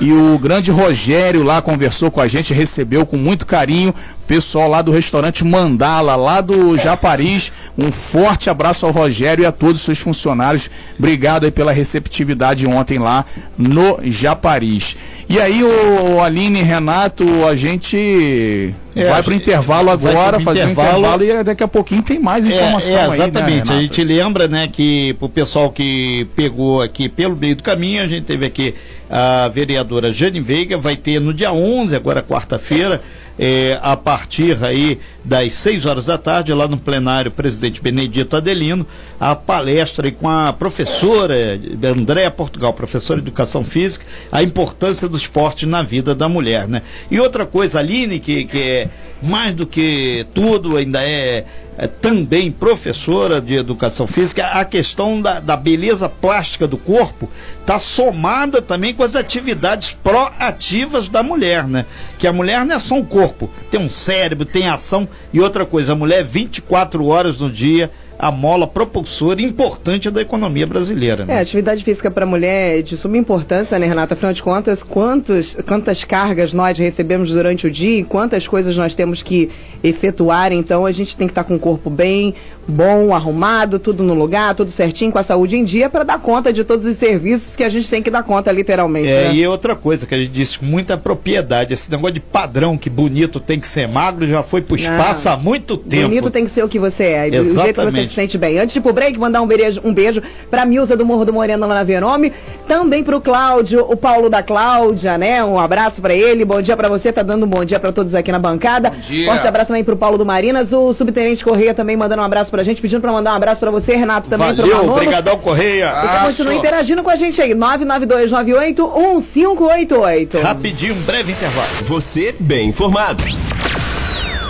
e 0.01 0.13
o 0.13 0.39
grande 0.39 0.71
Rogério 0.71 1.43
lá 1.43 1.61
conversou 1.61 2.11
com 2.11 2.21
a 2.21 2.29
gente, 2.29 2.55
recebeu 2.55 3.05
com 3.05 3.17
muito 3.17 3.45
carinho 3.45 3.91
o 3.91 4.27
pessoal 4.27 4.69
lá 4.69 4.81
do 4.81 4.93
restaurante 4.93 5.45
Mandala, 5.45 6.15
lá 6.15 6.41
do 6.41 6.79
Japaris. 6.79 7.51
Um 7.77 7.91
forte 7.91 8.49
abraço 8.49 8.87
ao 8.87 8.93
Rogério 8.93 9.43
e 9.43 9.47
a 9.47 9.53
todos 9.53 9.77
os 9.77 9.83
seus 9.83 9.99
funcionários. 9.99 10.71
Obrigado 10.99 11.45
aí 11.45 11.51
pela 11.51 11.73
receptividade 11.73 12.67
ontem 12.67 12.99
lá 12.99 13.25
no 13.57 13.99
Japaris. 14.05 14.97
E 15.29 15.39
aí, 15.39 15.63
o 15.63 16.23
Aline 16.23 16.63
Renato, 16.63 17.45
a 17.45 17.55
gente 17.55 18.73
é, 18.97 19.09
vai 19.11 19.23
para 19.23 19.31
o 19.31 19.35
intervalo 19.35 19.91
agora, 19.91 20.41
fazer 20.41 20.63
intervalo, 20.63 20.89
um 20.89 21.15
intervalo 21.15 21.25
e 21.25 21.45
daqui 21.45 21.63
a 21.63 21.69
pouquinho 21.69 22.03
tem 22.03 22.19
mais 22.19 22.47
informação. 22.47 22.97
É, 22.97 23.09
é 23.09 23.13
exatamente. 23.13 23.71
Aí, 23.71 23.77
né, 23.77 23.79
a 23.79 23.83
gente 23.83 24.05
lembra, 24.05 24.49
né, 24.49 24.69
que 24.69 25.13
pro 25.19 25.29
pessoal 25.29 25.71
que 25.71 26.27
pegou 26.35 26.81
aqui 26.81 27.11
pelo 27.11 27.37
meio 27.37 27.57
do 27.57 27.63
caminho, 27.63 28.03
a 28.03 28.07
gente 28.07 28.25
teve 28.25 28.47
aqui 28.47 28.75
a 29.09 29.49
vereadora 29.49 30.13
Jane 30.13 30.41
Veiga, 30.41 30.77
vai 30.77 30.97
ter 30.97 31.21
no 31.21 31.33
dia 31.33 31.53
11, 31.53 31.97
agora 31.97 32.23
quarta-feira, 32.23 33.03
é, 33.39 33.79
a 33.81 33.97
partir 33.97 34.59
aí 34.65 34.99
das 35.25 35.53
6 35.55 35.87
horas 35.87 36.07
da 36.07 36.19
tarde, 36.19 36.53
lá 36.53 36.67
no 36.67 36.77
plenário 36.77 37.31
presidente 37.31 37.81
Benedito 37.81 38.37
Adelino, 38.37 38.85
a 39.21 39.37
palestra 39.37 40.11
com 40.11 40.29
a 40.29 40.53
professora 40.53 41.59
Andréa 41.85 42.31
Portugal, 42.31 42.73
professora 42.73 43.21
de 43.21 43.29
Educação 43.29 43.63
Física, 43.63 44.05
a 44.33 44.43
importância 44.43 45.09
do 45.09 45.17
esporte 45.17 45.67
na 45.67 45.83
vida 45.83 46.15
da 46.15 46.29
mulher, 46.29 46.67
né? 46.67 46.83
E 47.11 47.21
outra 47.21 47.47
coisa, 47.47 47.79
Aline, 47.79 48.19
que, 48.19 48.45
que 48.45 48.61
é 48.61 48.89
mais 49.23 49.55
do 49.55 49.67
que 49.67 50.27
tudo, 50.35 50.77
ainda 50.77 51.03
é, 51.03 51.45
é 51.79 51.87
também 51.87 52.51
professora 52.51 53.41
de 53.41 53.55
educação 53.55 54.09
física, 54.09 54.45
a 54.47 54.65
questão 54.65 55.23
da, 55.23 55.39
da 55.39 55.57
beleza 55.57 56.09
plástica 56.09 56.67
do 56.67 56.77
corpo 56.77 57.31
está 57.61 57.79
somada 57.79 58.61
também 58.61 58.93
com 58.93 59.05
as 59.05 59.15
atividades 59.15 59.97
proativas 60.03 61.07
da 61.07 61.23
mulher, 61.23 61.69
né? 61.69 61.87
Que 62.19 62.27
a 62.27 62.33
mulher 62.33 62.67
não 62.67 62.75
é 62.75 62.79
só 62.81 62.97
um 62.97 63.05
corpo, 63.05 63.49
tem 63.71 63.79
um 63.79 63.89
cérebro, 63.89 64.45
tem 64.45 64.69
ação 64.69 65.09
e 65.33 65.41
outra 65.41 65.65
coisa, 65.65 65.93
a 65.93 65.97
mulher 65.97 66.25
24 66.25 67.07
horas 67.07 67.39
no 67.39 67.49
dia 67.49 67.91
a 68.19 68.33
mola 68.33 68.67
propulsora 68.67 69.41
importante 69.41 70.11
da 70.11 70.21
economia 70.21 70.67
brasileira. 70.67 71.25
Né? 71.25 71.35
É, 71.35 71.39
atividade 71.39 71.85
física 71.85 72.11
para 72.11 72.25
a 72.25 72.27
mulher 72.27 72.81
é 72.81 72.83
de 72.83 72.97
suma 72.97 73.17
importância, 73.17 73.79
né, 73.79 73.87
Renata? 73.87 74.15
Afinal 74.15 74.33
de 74.33 74.43
contas, 74.43 74.83
quantos, 74.83 75.57
quantas 75.67 76.03
cargas 76.03 76.53
nós 76.53 76.77
recebemos 76.77 77.31
durante 77.31 77.67
o 77.67 77.71
dia 77.71 78.01
e 78.01 78.05
quantas 78.05 78.49
coisas 78.49 78.77
nós 78.77 78.95
temos 78.95 79.23
que 79.23 79.51
efetuar, 79.83 80.53
então 80.53 80.85
a 80.85 80.93
gente 80.93 81.17
tem 81.17 81.27
que 81.27 81.33
estar 81.33 81.45
tá 81.45 81.49
com 81.49 81.57
o 81.57 81.59
corpo 81.59 81.89
bem, 81.89 82.35
bom, 82.69 83.15
arrumado, 83.15 83.79
tudo 83.79 84.03
no 84.03 84.13
lugar, 84.13 84.55
tudo 84.55 84.71
certinho, 84.71 85.11
com 85.11 85.19
a 85.19 85.23
saúde 85.23 85.57
em 85.57 85.65
dia, 85.65 85.89
para 85.89 86.05
dar 86.05 86.21
conta 86.21 86.53
de 86.53 86.63
todos 86.63 86.85
os 86.85 86.97
serviços 86.97 87.57
que 87.57 87.65
a 87.65 87.69
gente 87.69 87.89
tem 87.89 88.03
que 88.03 88.11
dar 88.11 88.23
conta, 88.23 88.53
literalmente. 88.53 89.09
É, 89.09 89.29
né? 89.29 89.35
e 89.35 89.47
outra 89.47 89.75
coisa 89.75 90.07
que 90.07 90.15
a 90.15 90.19
gente 90.19 90.31
disse 90.31 90.59
com 90.59 90.67
muita 90.67 90.97
propriedade, 90.99 91.73
esse 91.73 91.91
negócio 91.91 92.15
de 92.15 92.21
padrão 92.21 92.77
que 92.77 92.91
bonito 92.91 93.41
tem 93.41 93.59
que 93.59 93.67
ser 93.67 93.89
magro 93.89 94.27
já 94.27 94.43
foi 94.43 94.61
pro 94.61 94.77
espaço 94.77 95.27
Não, 95.27 95.33
há 95.33 95.37
muito 95.37 95.77
tempo. 95.77 96.09
Bonito 96.09 96.31
tem 96.31 96.45
que 96.45 96.51
ser 96.51 96.63
o 96.63 96.69
que 96.69 96.79
você 96.79 97.05
é, 97.05 97.29
Exatamente. 97.29 97.55
do 97.55 97.63
jeito 97.63 97.81
que 97.81 97.91
você 97.91 98.09
se 98.09 98.15
sente 98.15 98.39
bem. 98.39 98.59
Antes 98.59 98.75
de 98.75 98.81
ir 98.81 98.83
pro 98.83 98.93
break, 98.93 99.19
mandar 99.19 99.41
um 99.41 99.47
beijo, 99.47 99.81
um 99.83 99.95
beijo 99.95 100.23
pra 100.51 100.67
Milza 100.67 100.97
do 100.97 101.07
Morro 101.07 101.25
do 101.25 101.33
Moreno 101.33 101.67
lá 101.67 101.75
na 101.75 101.85
Verome, 101.85 102.33
também 102.69 103.03
pro 103.03 103.21
Cláudio, 103.21 103.85
o 103.89 103.97
Paulo 103.97 104.29
da 104.29 104.43
Cláudia, 104.43 105.17
né? 105.17 105.43
Um 105.43 105.59
abraço 105.59 106.03
para 106.03 106.13
ele, 106.15 106.45
bom 106.45 106.61
dia 106.61 106.77
para 106.77 106.89
você, 106.89 107.11
tá 107.11 107.23
dando 107.23 107.47
um 107.47 107.49
bom 107.49 107.65
dia 107.65 107.81
para 107.81 107.91
todos 107.91 108.15
aqui 108.15 108.31
na 108.31 108.39
bancada. 108.39 108.91
Bom 108.91 109.01
dia. 109.01 109.27
Forte 109.27 109.49
abraço 109.49 109.69
também 109.69 109.83
pro 109.83 109.97
Paulo 109.97 110.19
do 110.19 110.27
Marinas, 110.27 110.71
o 110.73 110.93
Subtenente 110.93 111.43
Correia 111.43 111.73
também 111.73 111.97
mandando 111.97 112.21
um 112.21 112.25
abraço 112.25 112.51
pra 112.51 112.63
gente, 112.63 112.83
pedindo 112.83 113.01
pra 113.01 113.11
mandar 113.11 113.33
um 113.33 113.37
abraço 113.37 113.59
pra 113.59 113.71
você, 113.71 113.97
Renato, 113.97 114.29
também 114.29 114.55
Valeu. 114.55 114.91
Obrigadão, 114.91 115.39
Correia. 115.39 115.91
Você 115.91 116.17
Aço. 116.17 116.27
continua 116.27 116.55
interagindo 116.55 117.03
com 117.03 117.09
a 117.11 117.17
gente 117.17 117.41
aí, 117.41 117.55
992981588. 117.55 120.43
Rapidinho, 120.43 120.95
um 120.95 121.01
breve 121.01 121.33
intervalo. 121.33 121.69
Você 121.87 122.35
bem 122.39 122.69
informado. 122.69 123.25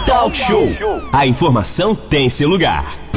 Talk 0.07 0.37
Show. 0.37 0.69
A 1.13 1.25
informação 1.27 1.95
tem 1.95 2.29
seu 2.29 2.49
lugar. 2.49 3.08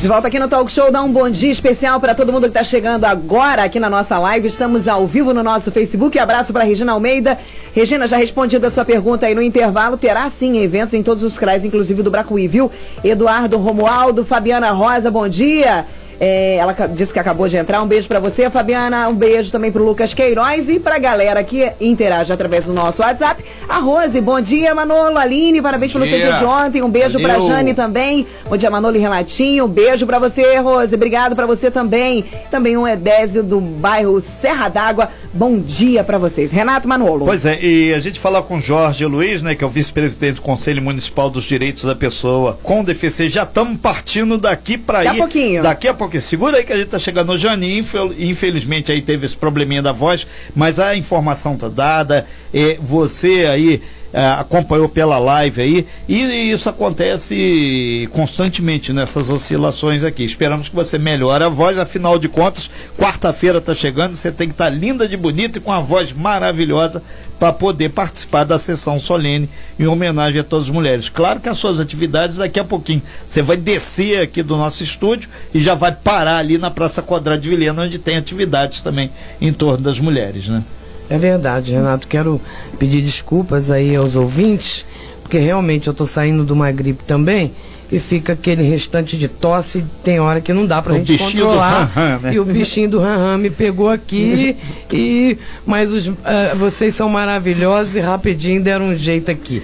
De 0.00 0.08
volta 0.08 0.28
aqui 0.28 0.38
no 0.38 0.48
Talk 0.48 0.72
Show, 0.72 0.90
dá 0.90 1.02
um 1.02 1.12
bom 1.12 1.28
dia 1.28 1.52
especial 1.52 2.00
para 2.00 2.14
todo 2.14 2.32
mundo 2.32 2.44
que 2.44 2.48
está 2.48 2.64
chegando 2.64 3.04
agora 3.04 3.64
aqui 3.64 3.78
na 3.78 3.90
nossa 3.90 4.18
live. 4.18 4.48
Estamos 4.48 4.88
ao 4.88 5.06
vivo 5.06 5.34
no 5.34 5.42
nosso 5.42 5.70
Facebook. 5.70 6.18
Abraço 6.18 6.54
para 6.54 6.64
Regina 6.64 6.92
Almeida. 6.92 7.38
Regina, 7.74 8.08
já 8.08 8.16
respondida 8.16 8.68
a 8.68 8.70
sua 8.70 8.82
pergunta 8.82 9.26
aí 9.26 9.34
no 9.34 9.42
intervalo, 9.42 9.98
terá 9.98 10.30
sim 10.30 10.56
eventos 10.56 10.94
em 10.94 11.02
todos 11.02 11.22
os 11.22 11.38
CRAs, 11.38 11.66
inclusive 11.66 12.02
do 12.02 12.10
Bracuí, 12.10 12.48
viu? 12.48 12.72
Eduardo 13.04 13.58
Romualdo, 13.58 14.24
Fabiana 14.24 14.70
Rosa, 14.70 15.10
bom 15.10 15.28
dia. 15.28 15.84
É, 16.20 16.56
ela 16.56 16.74
disse 16.94 17.14
que 17.14 17.18
acabou 17.18 17.48
de 17.48 17.56
entrar. 17.56 17.80
Um 17.82 17.86
beijo 17.86 18.06
para 18.06 18.20
você, 18.20 18.50
Fabiana. 18.50 19.08
Um 19.08 19.14
beijo 19.14 19.50
também 19.50 19.72
pro 19.72 19.82
Lucas 19.82 20.12
Queiroz 20.12 20.68
e 20.68 20.78
pra 20.78 20.98
galera 20.98 21.42
que 21.42 21.72
interage 21.80 22.30
através 22.30 22.66
do 22.66 22.74
nosso 22.74 23.00
WhatsApp. 23.00 23.42
A 23.66 23.78
Rose, 23.78 24.20
bom 24.20 24.38
dia, 24.38 24.74
Manolo, 24.74 25.16
Aline, 25.16 25.62
parabéns 25.62 25.94
pelo 25.94 26.04
dia. 26.04 26.38
de 26.38 26.44
ontem. 26.44 26.82
Um 26.82 26.90
beijo 26.90 27.18
Valeu. 27.18 27.38
pra 27.38 27.40
Jane 27.40 27.72
também. 27.72 28.26
Bom 28.46 28.56
dia, 28.56 28.70
Manolo 28.70 28.96
e 28.96 28.98
Renatinho. 28.98 29.64
Um 29.64 29.68
beijo 29.68 30.06
para 30.06 30.18
você, 30.18 30.58
Rose. 30.58 30.94
Obrigado 30.94 31.34
para 31.34 31.46
você 31.46 31.70
também. 31.70 32.26
Também 32.50 32.76
um 32.76 32.86
Edésio 32.86 33.42
do 33.42 33.58
bairro 33.58 34.20
Serra 34.20 34.68
d'Água. 34.68 35.08
Bom 35.32 35.58
dia 35.58 36.04
para 36.04 36.18
vocês. 36.18 36.52
Renato 36.52 36.86
Manolo. 36.86 37.24
Pois 37.24 37.46
é, 37.46 37.58
e 37.62 37.94
a 37.94 37.98
gente 37.98 38.20
fala 38.20 38.42
com 38.42 38.60
Jorge 38.60 39.06
Luiz, 39.06 39.40
né, 39.40 39.54
que 39.54 39.64
é 39.64 39.66
o 39.66 39.70
vice-presidente 39.70 40.34
do 40.34 40.42
Conselho 40.42 40.82
Municipal 40.82 41.30
dos 41.30 41.44
Direitos 41.44 41.84
da 41.84 41.94
Pessoa 41.94 42.58
com 42.62 42.84
deficiência. 42.84 43.40
Já 43.40 43.44
estamos 43.44 43.78
partindo 43.80 44.36
daqui 44.36 44.76
para 44.76 45.02
ir. 45.02 45.06
Daqui 45.06 45.16
a 45.16 45.22
pouquinho. 45.22 45.62
Daqui 45.62 45.88
a 45.88 45.94
pouquinho 45.94 46.09
segura 46.18 46.56
aí 46.56 46.64
que 46.64 46.72
a 46.72 46.76
gente 46.78 46.88
tá 46.88 46.98
chegando 46.98 47.26
no 47.26 47.36
Janinho, 47.36 47.84
infelizmente 48.18 48.90
aí 48.90 49.02
teve 49.02 49.26
esse 49.26 49.36
probleminha 49.36 49.82
da 49.82 49.92
voz, 49.92 50.26
mas 50.56 50.78
a 50.78 50.96
informação 50.96 51.58
tá 51.58 51.68
dada, 51.68 52.26
é, 52.54 52.78
você 52.80 53.44
aí 53.44 53.82
é, 54.12 54.26
acompanhou 54.26 54.88
pela 54.88 55.18
live 55.18 55.62
aí, 55.62 55.86
e 56.08 56.50
isso 56.50 56.68
acontece 56.68 58.08
constantemente 58.12 58.92
nessas 58.92 59.30
oscilações 59.30 60.02
aqui. 60.02 60.24
Esperamos 60.24 60.68
que 60.68 60.74
você 60.74 60.98
melhore 60.98 61.44
a 61.44 61.48
voz, 61.48 61.78
afinal 61.78 62.18
de 62.18 62.28
contas, 62.28 62.70
quarta-feira 62.98 63.58
está 63.58 63.74
chegando, 63.74 64.14
você 64.14 64.32
tem 64.32 64.48
que 64.48 64.54
estar 64.54 64.64
tá 64.64 64.70
linda 64.70 65.08
de 65.08 65.16
bonita 65.16 65.58
e 65.58 65.62
com 65.62 65.72
a 65.72 65.80
voz 65.80 66.12
maravilhosa 66.12 67.02
para 67.38 67.54
poder 67.54 67.88
participar 67.88 68.44
da 68.44 68.58
sessão 68.58 69.00
solene 69.00 69.48
em 69.78 69.86
homenagem 69.86 70.40
a 70.40 70.44
todas 70.44 70.66
as 70.66 70.70
mulheres. 70.70 71.08
Claro 71.08 71.40
que 71.40 71.48
as 71.48 71.56
suas 71.56 71.80
atividades 71.80 72.36
daqui 72.36 72.60
a 72.60 72.64
pouquinho 72.64 73.02
você 73.26 73.40
vai 73.40 73.56
descer 73.56 74.20
aqui 74.20 74.42
do 74.42 74.56
nosso 74.56 74.84
estúdio 74.84 75.30
e 75.54 75.58
já 75.58 75.74
vai 75.74 75.90
parar 75.90 76.36
ali 76.36 76.58
na 76.58 76.70
Praça 76.70 77.00
Quadrado 77.00 77.40
de 77.40 77.48
Vilhena, 77.48 77.82
onde 77.82 77.98
tem 77.98 78.16
atividades 78.16 78.82
também 78.82 79.10
em 79.40 79.52
torno 79.52 79.82
das 79.82 79.98
mulheres, 79.98 80.48
né? 80.48 80.62
É 81.10 81.18
verdade, 81.18 81.72
Renato. 81.74 82.06
Quero 82.06 82.40
pedir 82.78 83.02
desculpas 83.02 83.70
aí 83.70 83.96
aos 83.96 84.14
ouvintes, 84.14 84.86
porque 85.22 85.38
realmente 85.38 85.88
eu 85.88 85.90
estou 85.90 86.06
saindo 86.06 86.44
de 86.44 86.52
uma 86.52 86.70
gripe 86.70 87.02
também 87.04 87.52
e 87.92 87.98
fica 87.98 88.34
aquele 88.34 88.62
restante 88.62 89.18
de 89.18 89.26
tosse, 89.26 89.84
tem 90.04 90.20
hora 90.20 90.40
que 90.40 90.52
não 90.52 90.64
dá 90.64 90.80
pra 90.80 90.92
o 90.92 90.96
gente 90.96 91.18
controlar. 91.18 91.90
Ram 91.92 92.18
-ram, 92.18 92.20
né? 92.20 92.34
E 92.34 92.38
o 92.38 92.44
bichinho 92.44 92.88
do 92.88 93.00
-ram 93.00 93.36
me 93.36 93.50
pegou 93.50 93.88
aqui 93.88 94.56
e 94.92 95.36
mas 95.66 95.92
os, 95.92 96.06
uh, 96.06 96.14
vocês 96.56 96.94
são 96.94 97.08
maravilhosos 97.08 97.96
e 97.96 98.00
rapidinho 98.00 98.62
deram 98.62 98.86
um 98.86 98.96
jeito 98.96 99.30
aqui. 99.30 99.60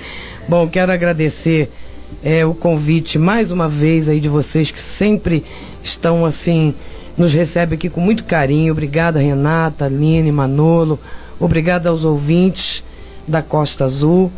Bom, 0.48 0.66
quero 0.66 0.90
agradecer 0.90 1.70
é, 2.24 2.44
o 2.44 2.54
convite 2.54 3.18
mais 3.18 3.52
uma 3.52 3.68
vez 3.68 4.08
aí 4.08 4.18
de 4.18 4.28
vocês 4.28 4.72
que 4.72 4.80
sempre 4.80 5.44
estão 5.82 6.24
assim 6.24 6.74
nos 7.16 7.32
recebem 7.32 7.76
aqui 7.76 7.88
com 7.88 8.00
muito 8.00 8.24
carinho. 8.24 8.72
Obrigada 8.72 9.20
Renata, 9.20 9.86
Aline, 9.86 10.30
Manolo. 10.32 10.98
Obrigado 11.38 11.86
aos 11.86 12.04
ouvintes 12.04 12.84
da 13.26 13.42
Costa 13.42 13.84
Azul 13.84 14.30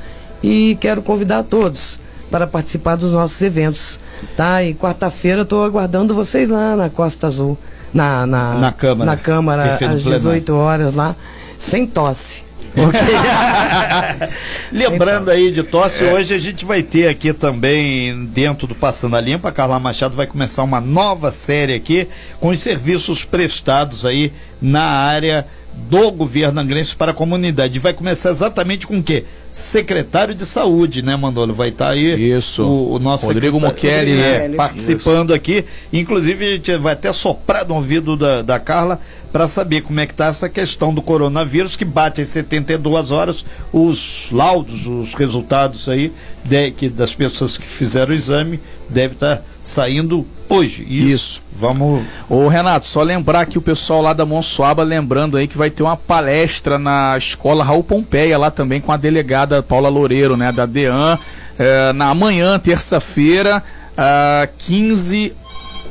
e 0.42 0.76
quero 0.80 1.02
convidar 1.02 1.42
todos 1.44 1.98
para 2.30 2.46
participar 2.46 2.96
dos 2.96 3.12
nossos 3.12 3.40
eventos 3.40 3.98
Tá? 4.36 4.62
E 4.62 4.74
quarta-feira 4.74 5.42
eu 5.42 5.46
tô 5.46 5.62
aguardando 5.62 6.14
vocês 6.14 6.48
lá 6.48 6.76
na 6.76 6.90
Costa 6.90 7.26
Azul. 7.26 7.58
Na, 7.92 8.26
na, 8.26 8.54
Na 8.54 8.72
Câmara. 8.72 9.10
Na 9.10 9.16
Câmara, 9.16 9.62
Perfeito, 9.62 9.94
às 9.94 10.02
plenário. 10.02 10.18
18 10.18 10.54
horas 10.54 10.94
lá, 10.94 11.16
sem 11.58 11.86
tosse. 11.86 12.46
Lembrando 14.70 15.30
aí 15.30 15.50
de 15.50 15.62
tosse, 15.62 16.04
hoje 16.04 16.34
a 16.34 16.38
gente 16.38 16.64
vai 16.64 16.82
ter 16.82 17.08
aqui 17.08 17.32
também, 17.32 18.26
dentro 18.26 18.66
do 18.66 18.74
Passando 18.74 19.16
a 19.16 19.20
Limpa, 19.20 19.48
a 19.48 19.52
Carla 19.52 19.80
Machado 19.80 20.14
vai 20.14 20.26
começar 20.26 20.62
uma 20.62 20.80
nova 20.80 21.32
série 21.32 21.74
aqui 21.74 22.06
com 22.38 22.50
os 22.50 22.60
serviços 22.60 23.24
prestados 23.24 24.04
aí 24.04 24.32
na 24.60 24.84
área 24.84 25.46
do 25.74 26.10
governo 26.10 26.60
angrense 26.60 26.94
para 26.96 27.12
a 27.12 27.14
comunidade. 27.14 27.78
Vai 27.78 27.92
começar 27.92 28.30
exatamente 28.30 28.86
com 28.86 28.98
o 28.98 29.02
quê? 29.02 29.24
Secretário 29.50 30.34
de 30.34 30.44
Saúde, 30.44 31.02
né, 31.02 31.16
Mandolo? 31.16 31.54
Vai 31.54 31.68
estar 31.68 31.90
aí 31.90 32.32
Isso. 32.32 32.62
o, 32.64 32.94
o 32.94 32.98
nosso 32.98 33.26
Rodrigo 33.26 33.58
Muchelli, 33.60 34.12
é, 34.12 34.48
né? 34.48 34.56
participando 34.56 35.32
aqui. 35.32 35.64
Inclusive, 35.92 36.44
a 36.44 36.50
gente 36.56 36.76
vai 36.76 36.92
até 36.92 37.12
soprar 37.12 37.66
no 37.66 37.74
ouvido 37.76 38.16
da, 38.16 38.42
da 38.42 38.58
Carla 38.58 39.00
para 39.32 39.46
saber 39.46 39.82
como 39.82 40.00
é 40.00 40.06
que 40.06 40.12
está 40.12 40.26
essa 40.26 40.48
questão 40.48 40.92
do 40.92 41.02
coronavírus, 41.02 41.76
que 41.76 41.84
bate 41.84 42.20
às 42.20 42.28
72 42.28 43.10
horas 43.10 43.44
os 43.72 44.28
laudos, 44.32 44.86
os 44.86 45.12
resultados 45.14 45.88
aí 45.88 46.12
de- 46.44 46.70
que 46.70 46.88
das 46.88 47.14
pessoas 47.14 47.56
que 47.58 47.64
fizeram 47.66 48.12
o 48.12 48.14
exame 48.16 48.58
deve 48.88 49.14
estar 49.14 49.42
saindo 49.62 50.26
hoje. 50.48 50.86
Isso. 50.88 51.42
Vamos. 51.52 52.04
Ô 52.28 52.46
Renato, 52.48 52.86
só 52.86 53.02
lembrar 53.02 53.46
que 53.46 53.58
o 53.58 53.62
pessoal 53.62 54.00
lá 54.00 54.12
da 54.12 54.24
Monsuaba, 54.24 54.82
lembrando 54.82 55.36
aí 55.36 55.48
que 55.48 55.58
vai 55.58 55.70
ter 55.70 55.82
uma 55.82 55.96
palestra 55.96 56.78
na 56.78 57.16
escola 57.18 57.64
Raul 57.64 57.82
Pompeia, 57.82 58.38
lá 58.38 58.50
também 58.50 58.80
com 58.80 58.92
a 58.92 58.96
delegada 58.96 59.62
Paula 59.62 59.88
Loureiro, 59.88 60.36
né, 60.36 60.52
da 60.52 60.64
DEAN, 60.64 61.18
eh, 61.58 61.92
na 61.92 62.14
manhã, 62.14 62.58
terça-feira, 62.58 63.62
ah, 63.96 64.48
15 64.58 65.32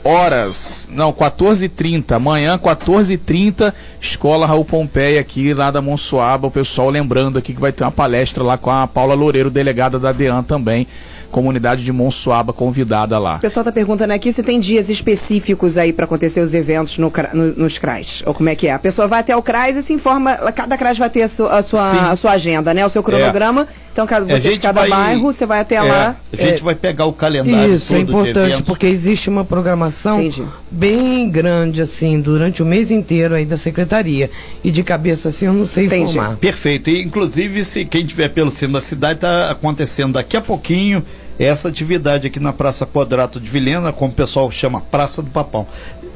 horas, 0.08 0.88
não, 0.90 1.12
14h30, 1.12 2.16
amanhã 2.16 2.58
14h30, 2.58 3.74
Escola 4.00 4.48
Raul 4.48 4.64
Pompeia 4.64 5.20
aqui 5.20 5.54
lá 5.54 5.70
da 5.70 5.82
Monsuaba, 5.82 6.48
o 6.48 6.52
pessoal 6.52 6.90
lembrando 6.90 7.38
aqui 7.38 7.54
que 7.54 7.60
vai 7.60 7.74
ter 7.74 7.84
uma 7.84 7.92
palestra 7.92 8.42
lá 8.42 8.58
com 8.58 8.72
a 8.72 8.88
Paula 8.88 9.14
Loureiro, 9.14 9.52
delegada 9.52 10.00
da 10.00 10.14
DEAN 10.14 10.44
também, 10.44 10.88
comunidade 11.32 11.84
de 11.84 11.92
Monsuaba 11.92 12.54
convidada 12.54 13.18
lá. 13.20 13.36
O 13.36 13.40
pessoal 13.40 13.62
está 13.62 13.72
perguntando 13.72 14.14
aqui 14.14 14.32
se 14.34 14.42
tem 14.44 14.60
dias 14.60 14.90
específicos 14.90 15.78
aí 15.78 15.92
para 15.94 16.06
acontecer 16.06 16.40
os 16.42 16.54
eventos 16.54 16.98
no, 16.98 17.12
no- 17.34 17.54
nos 17.56 17.78
CRAs. 17.78 18.24
Ou 18.26 18.34
como 18.34 18.50
é 18.50 18.56
que 18.56 18.68
é? 18.68 18.72
A 18.74 18.80
pessoa 18.80 19.08
vai 19.08 19.20
até 19.20 19.36
o 19.36 19.42
CRAS 19.42 19.76
e 19.76 19.82
se 19.82 19.94
informa, 19.94 20.36
cada 20.54 20.78
CRAS 20.78 20.98
vai 20.98 21.10
ter 21.10 21.24
a 21.24 21.28
sua, 21.28 21.58
a 21.58 21.62
sua, 21.64 22.12
a 22.12 22.16
sua 22.16 22.32
agenda, 22.32 22.74
né? 22.74 22.86
O 22.86 22.90
seu 22.90 23.02
cronograma. 23.04 23.68
Então, 23.98 24.06
cada, 24.06 24.26
A 24.32 24.38
você 24.38 24.44
de 24.44 24.50
gente 24.54 24.62
cada 24.62 24.82
vai- 24.82 24.90
bairro, 24.92 25.34
você 25.34 25.44
vai 25.44 25.60
até 25.60 25.74
é, 25.74 25.82
lá. 25.82 26.16
A 26.32 26.36
gente 26.36 26.62
É. 26.62 26.64
vai 26.64 26.76
pegar 26.76 27.08
o 27.08 27.14
calendário 27.14 27.74
Isso 27.74 27.96
é 27.96 28.00
importante, 28.02 28.62
porque 28.62 28.86
existe 28.86 29.28
uma 29.28 29.44
programação 29.44 30.22
Entendi. 30.22 30.44
bem 30.70 31.28
grande, 31.28 31.82
assim, 31.82 32.22
durante 32.22 32.62
o 32.62 32.66
mês 32.66 32.92
inteiro 32.92 33.34
aí 33.34 33.44
da 33.44 33.58
secretaria. 33.58 34.30
E 34.64 34.70
de 34.70 34.84
cabeça 34.84 35.30
assim 35.30 35.48
eu 35.48 35.54
não 35.54 35.66
sei 35.66 35.88
Entendi. 35.88 36.12
informar. 36.12 36.38
Perfeito. 36.38 36.92
E, 36.92 37.02
inclusive, 37.02 37.66
se 37.66 37.86
quem 37.86 38.06
tiver 38.06 38.30
pelo 38.30 38.52
centro 38.52 38.74
da 38.74 38.82
cidade, 38.82 39.16
está 39.16 39.50
acontecendo 39.50 40.14
daqui 40.14 40.38
a 40.38 40.42
pouquinho 40.42 41.04
essa 41.40 41.68
atividade 41.68 42.28
aqui 42.28 42.40
na 42.40 42.54
Praça 42.54 42.86
Quadrato 42.86 43.40
de 43.40 43.50
Vilhena, 43.50 43.92
como 43.92 44.12
o 44.12 44.16
pessoal 44.16 44.50
chama 44.52 44.80
Praça 44.80 45.24
do 45.24 45.32
Papão. 45.32 45.66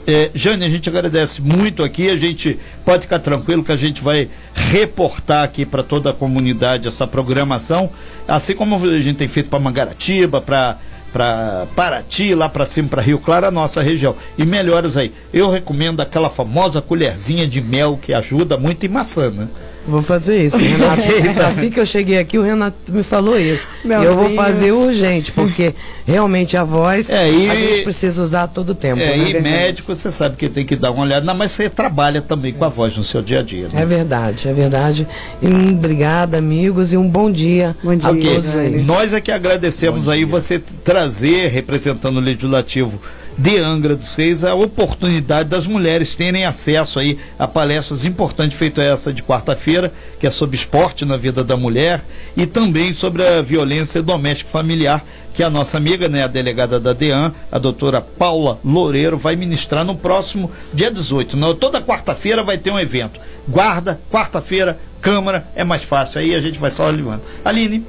É, 0.08 0.32
Jane, 0.34 0.66
a 0.66 0.70
gente 0.70 0.90
agradece 0.90 1.42
muito 1.42 1.84
aqui, 1.84 2.10
a 2.10 2.18
gente 2.18 2.60
pode 2.84 3.04
ficar 3.04 3.20
tranquilo 3.20 3.64
que 3.64 3.72
a 3.72 3.78
gente 3.78 4.02
vai 4.02 4.30
reportar 4.54 5.44
aqui 5.44 5.66
para 5.66 5.84
toda 5.84 6.10
a 6.10 6.14
comunidade 6.14 6.88
essa 6.88 7.06
programação, 7.06 7.90
assim 8.28 8.56
como 8.56 8.76
a 8.76 9.00
gente 9.00 9.18
tem 9.18 9.28
feito 9.28 9.50
para 9.50 9.60
Mangaratiba, 9.60 10.42
para 10.42 10.78
para 11.12 11.68
Paraty, 11.76 12.34
lá 12.34 12.48
para 12.48 12.66
cima, 12.66 12.88
para 12.88 13.02
Rio 13.02 13.20
Claro, 13.20 13.46
a 13.46 13.52
nossa 13.52 13.82
região. 13.82 14.16
E 14.38 14.46
melhores 14.46 14.96
aí. 14.96 15.12
Eu 15.34 15.50
recomendo 15.50 16.00
aquela 16.00 16.30
famosa 16.30 16.82
colherzinha 16.82 17.46
de 17.46 17.60
mel 17.62 18.00
que 18.02 18.14
ajuda 18.14 18.58
muito 18.58 18.86
e 18.86 18.90
maçã, 18.90 19.30
né? 19.30 19.48
Vou 19.88 20.02
fazer 20.02 20.46
isso, 20.46 20.58
Renato. 20.62 21.02
assim 21.42 21.70
que 21.72 21.80
eu 21.80 21.86
cheguei 21.86 22.20
aqui, 22.20 22.38
o 22.38 22.44
Renato 22.44 22.78
me 22.90 23.02
falou 23.02 23.40
isso. 23.40 23.68
Meu 23.84 24.02
e 24.02 24.06
eu 24.06 24.14
vou 24.16 24.26
Deus. 24.26 24.36
fazer 24.36 24.72
urgente, 24.72 25.32
porque 25.32 25.74
realmente 26.06 26.56
a 26.56 26.64
voz 26.64 27.10
É, 27.10 27.32
e- 27.32 27.50
a 27.50 27.56
gente 27.56 27.84
precisa 27.84 28.22
usar 28.22 28.48
todo 28.48 28.70
o 28.72 28.76
tempo. 28.76 29.02
É, 29.02 29.18
né? 29.18 29.30
e 29.32 29.42
médico, 29.42 29.94
você 29.96 30.12
sabe 30.12 30.36
que 30.38 30.48
tem 30.50 30.66
que 30.66 30.76
dar 30.76 30.92
uma 30.92 31.04
olhada, 31.04 31.26
não, 31.26 31.34
mas 31.34 31.52
você 31.52 31.68
trabalha 31.70 32.22
também 32.22 32.54
com 32.54 32.64
a 32.64 32.70
voz 32.70 32.96
no 32.96 33.04
seu 33.04 33.22
dia 33.22 33.40
a 33.40 33.44
dia. 33.44 33.70
Né? 33.74 33.82
É 33.82 33.86
verdade, 33.86 34.48
é 34.48 34.54
verdade. 34.54 35.08
E 35.42 35.48
um, 35.48 35.70
obrigada, 35.72 36.38
amigos, 36.38 36.94
e 36.94 36.98
um 36.98 37.08
bom 37.10 37.32
dia, 37.32 37.76
Bom 37.84 37.96
dia, 37.96 38.08
a 38.10 38.12
Ok. 38.12 38.36
todos 38.36 38.56
aí. 38.56 38.84
Nós 38.84 39.14
é 39.14 39.20
que 39.20 39.32
agradecemos 39.32 40.08
aí 40.08 40.24
você 40.26 40.60
t- 40.60 40.74
trazer, 40.84 41.48
representando 41.50 42.18
o 42.18 42.20
Legislativo 42.20 43.02
de 43.38 43.58
Angra 43.58 43.96
dos 43.96 44.16
Reis, 44.16 44.44
a 44.44 44.54
oportunidade 44.54 45.50
das 45.50 45.66
mulheres 45.66 46.16
terem 46.16 46.46
acesso 46.46 47.00
aí 47.00 47.18
a 47.40 47.48
palestras 47.48 48.06
importantes, 48.06 48.58
feito 48.58 48.82
essa 48.82 49.14
de 49.14 49.24
quarta-feira, 49.24 49.92
que 50.20 50.28
é 50.28 50.32
sobre 50.32 50.56
esporte 50.56 51.06
na 51.06 51.18
vida 51.18 51.44
da 51.44 51.58
mulher, 51.58 52.04
e 52.36 52.46
também 52.46 52.94
sobre 52.94 53.28
a 53.28 53.42
violência 53.42 54.02
doméstica 54.02 54.50
familiar, 54.50 55.04
que 55.34 55.42
a 55.42 55.50
nossa 55.50 55.78
amiga, 55.78 56.10
né, 56.10 56.24
a 56.24 56.28
delegada 56.28 56.80
da 56.80 56.94
DEAN, 56.94 57.34
a 57.52 57.58
doutora 57.58 58.02
Paula 58.02 58.60
Loureiro, 58.64 59.18
vai 59.18 59.36
ministrar 59.36 59.86
no 59.86 59.96
próximo 59.96 60.52
dia 60.74 60.92
18. 60.92 61.38
Não, 61.38 61.56
toda 61.56 61.82
quarta-feira 61.82 62.44
vai 62.44 62.58
ter 62.58 62.70
um 62.70 62.80
evento. 62.80 63.20
Guarda, 63.48 64.00
quarta-feira, 64.12 64.78
Câmara, 65.02 65.48
é 65.56 65.64
mais 65.64 65.84
fácil. 65.84 66.22
Aí 66.22 66.36
a 66.36 66.40
gente 66.40 66.60
vai 66.60 66.70
só 66.70 66.88
levando. 66.88 67.22
Aline. 67.44 67.84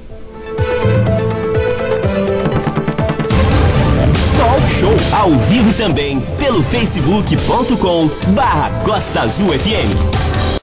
Talk 4.37 4.61
Show 4.79 4.93
ao 5.17 5.29
vivo 5.47 5.73
também 5.73 6.19
pelo 6.37 6.63
facebook.com 6.63 8.09
barra 8.33 8.69
Costa 8.83 9.21
Azul 9.21 9.47
FM. 9.53 10.42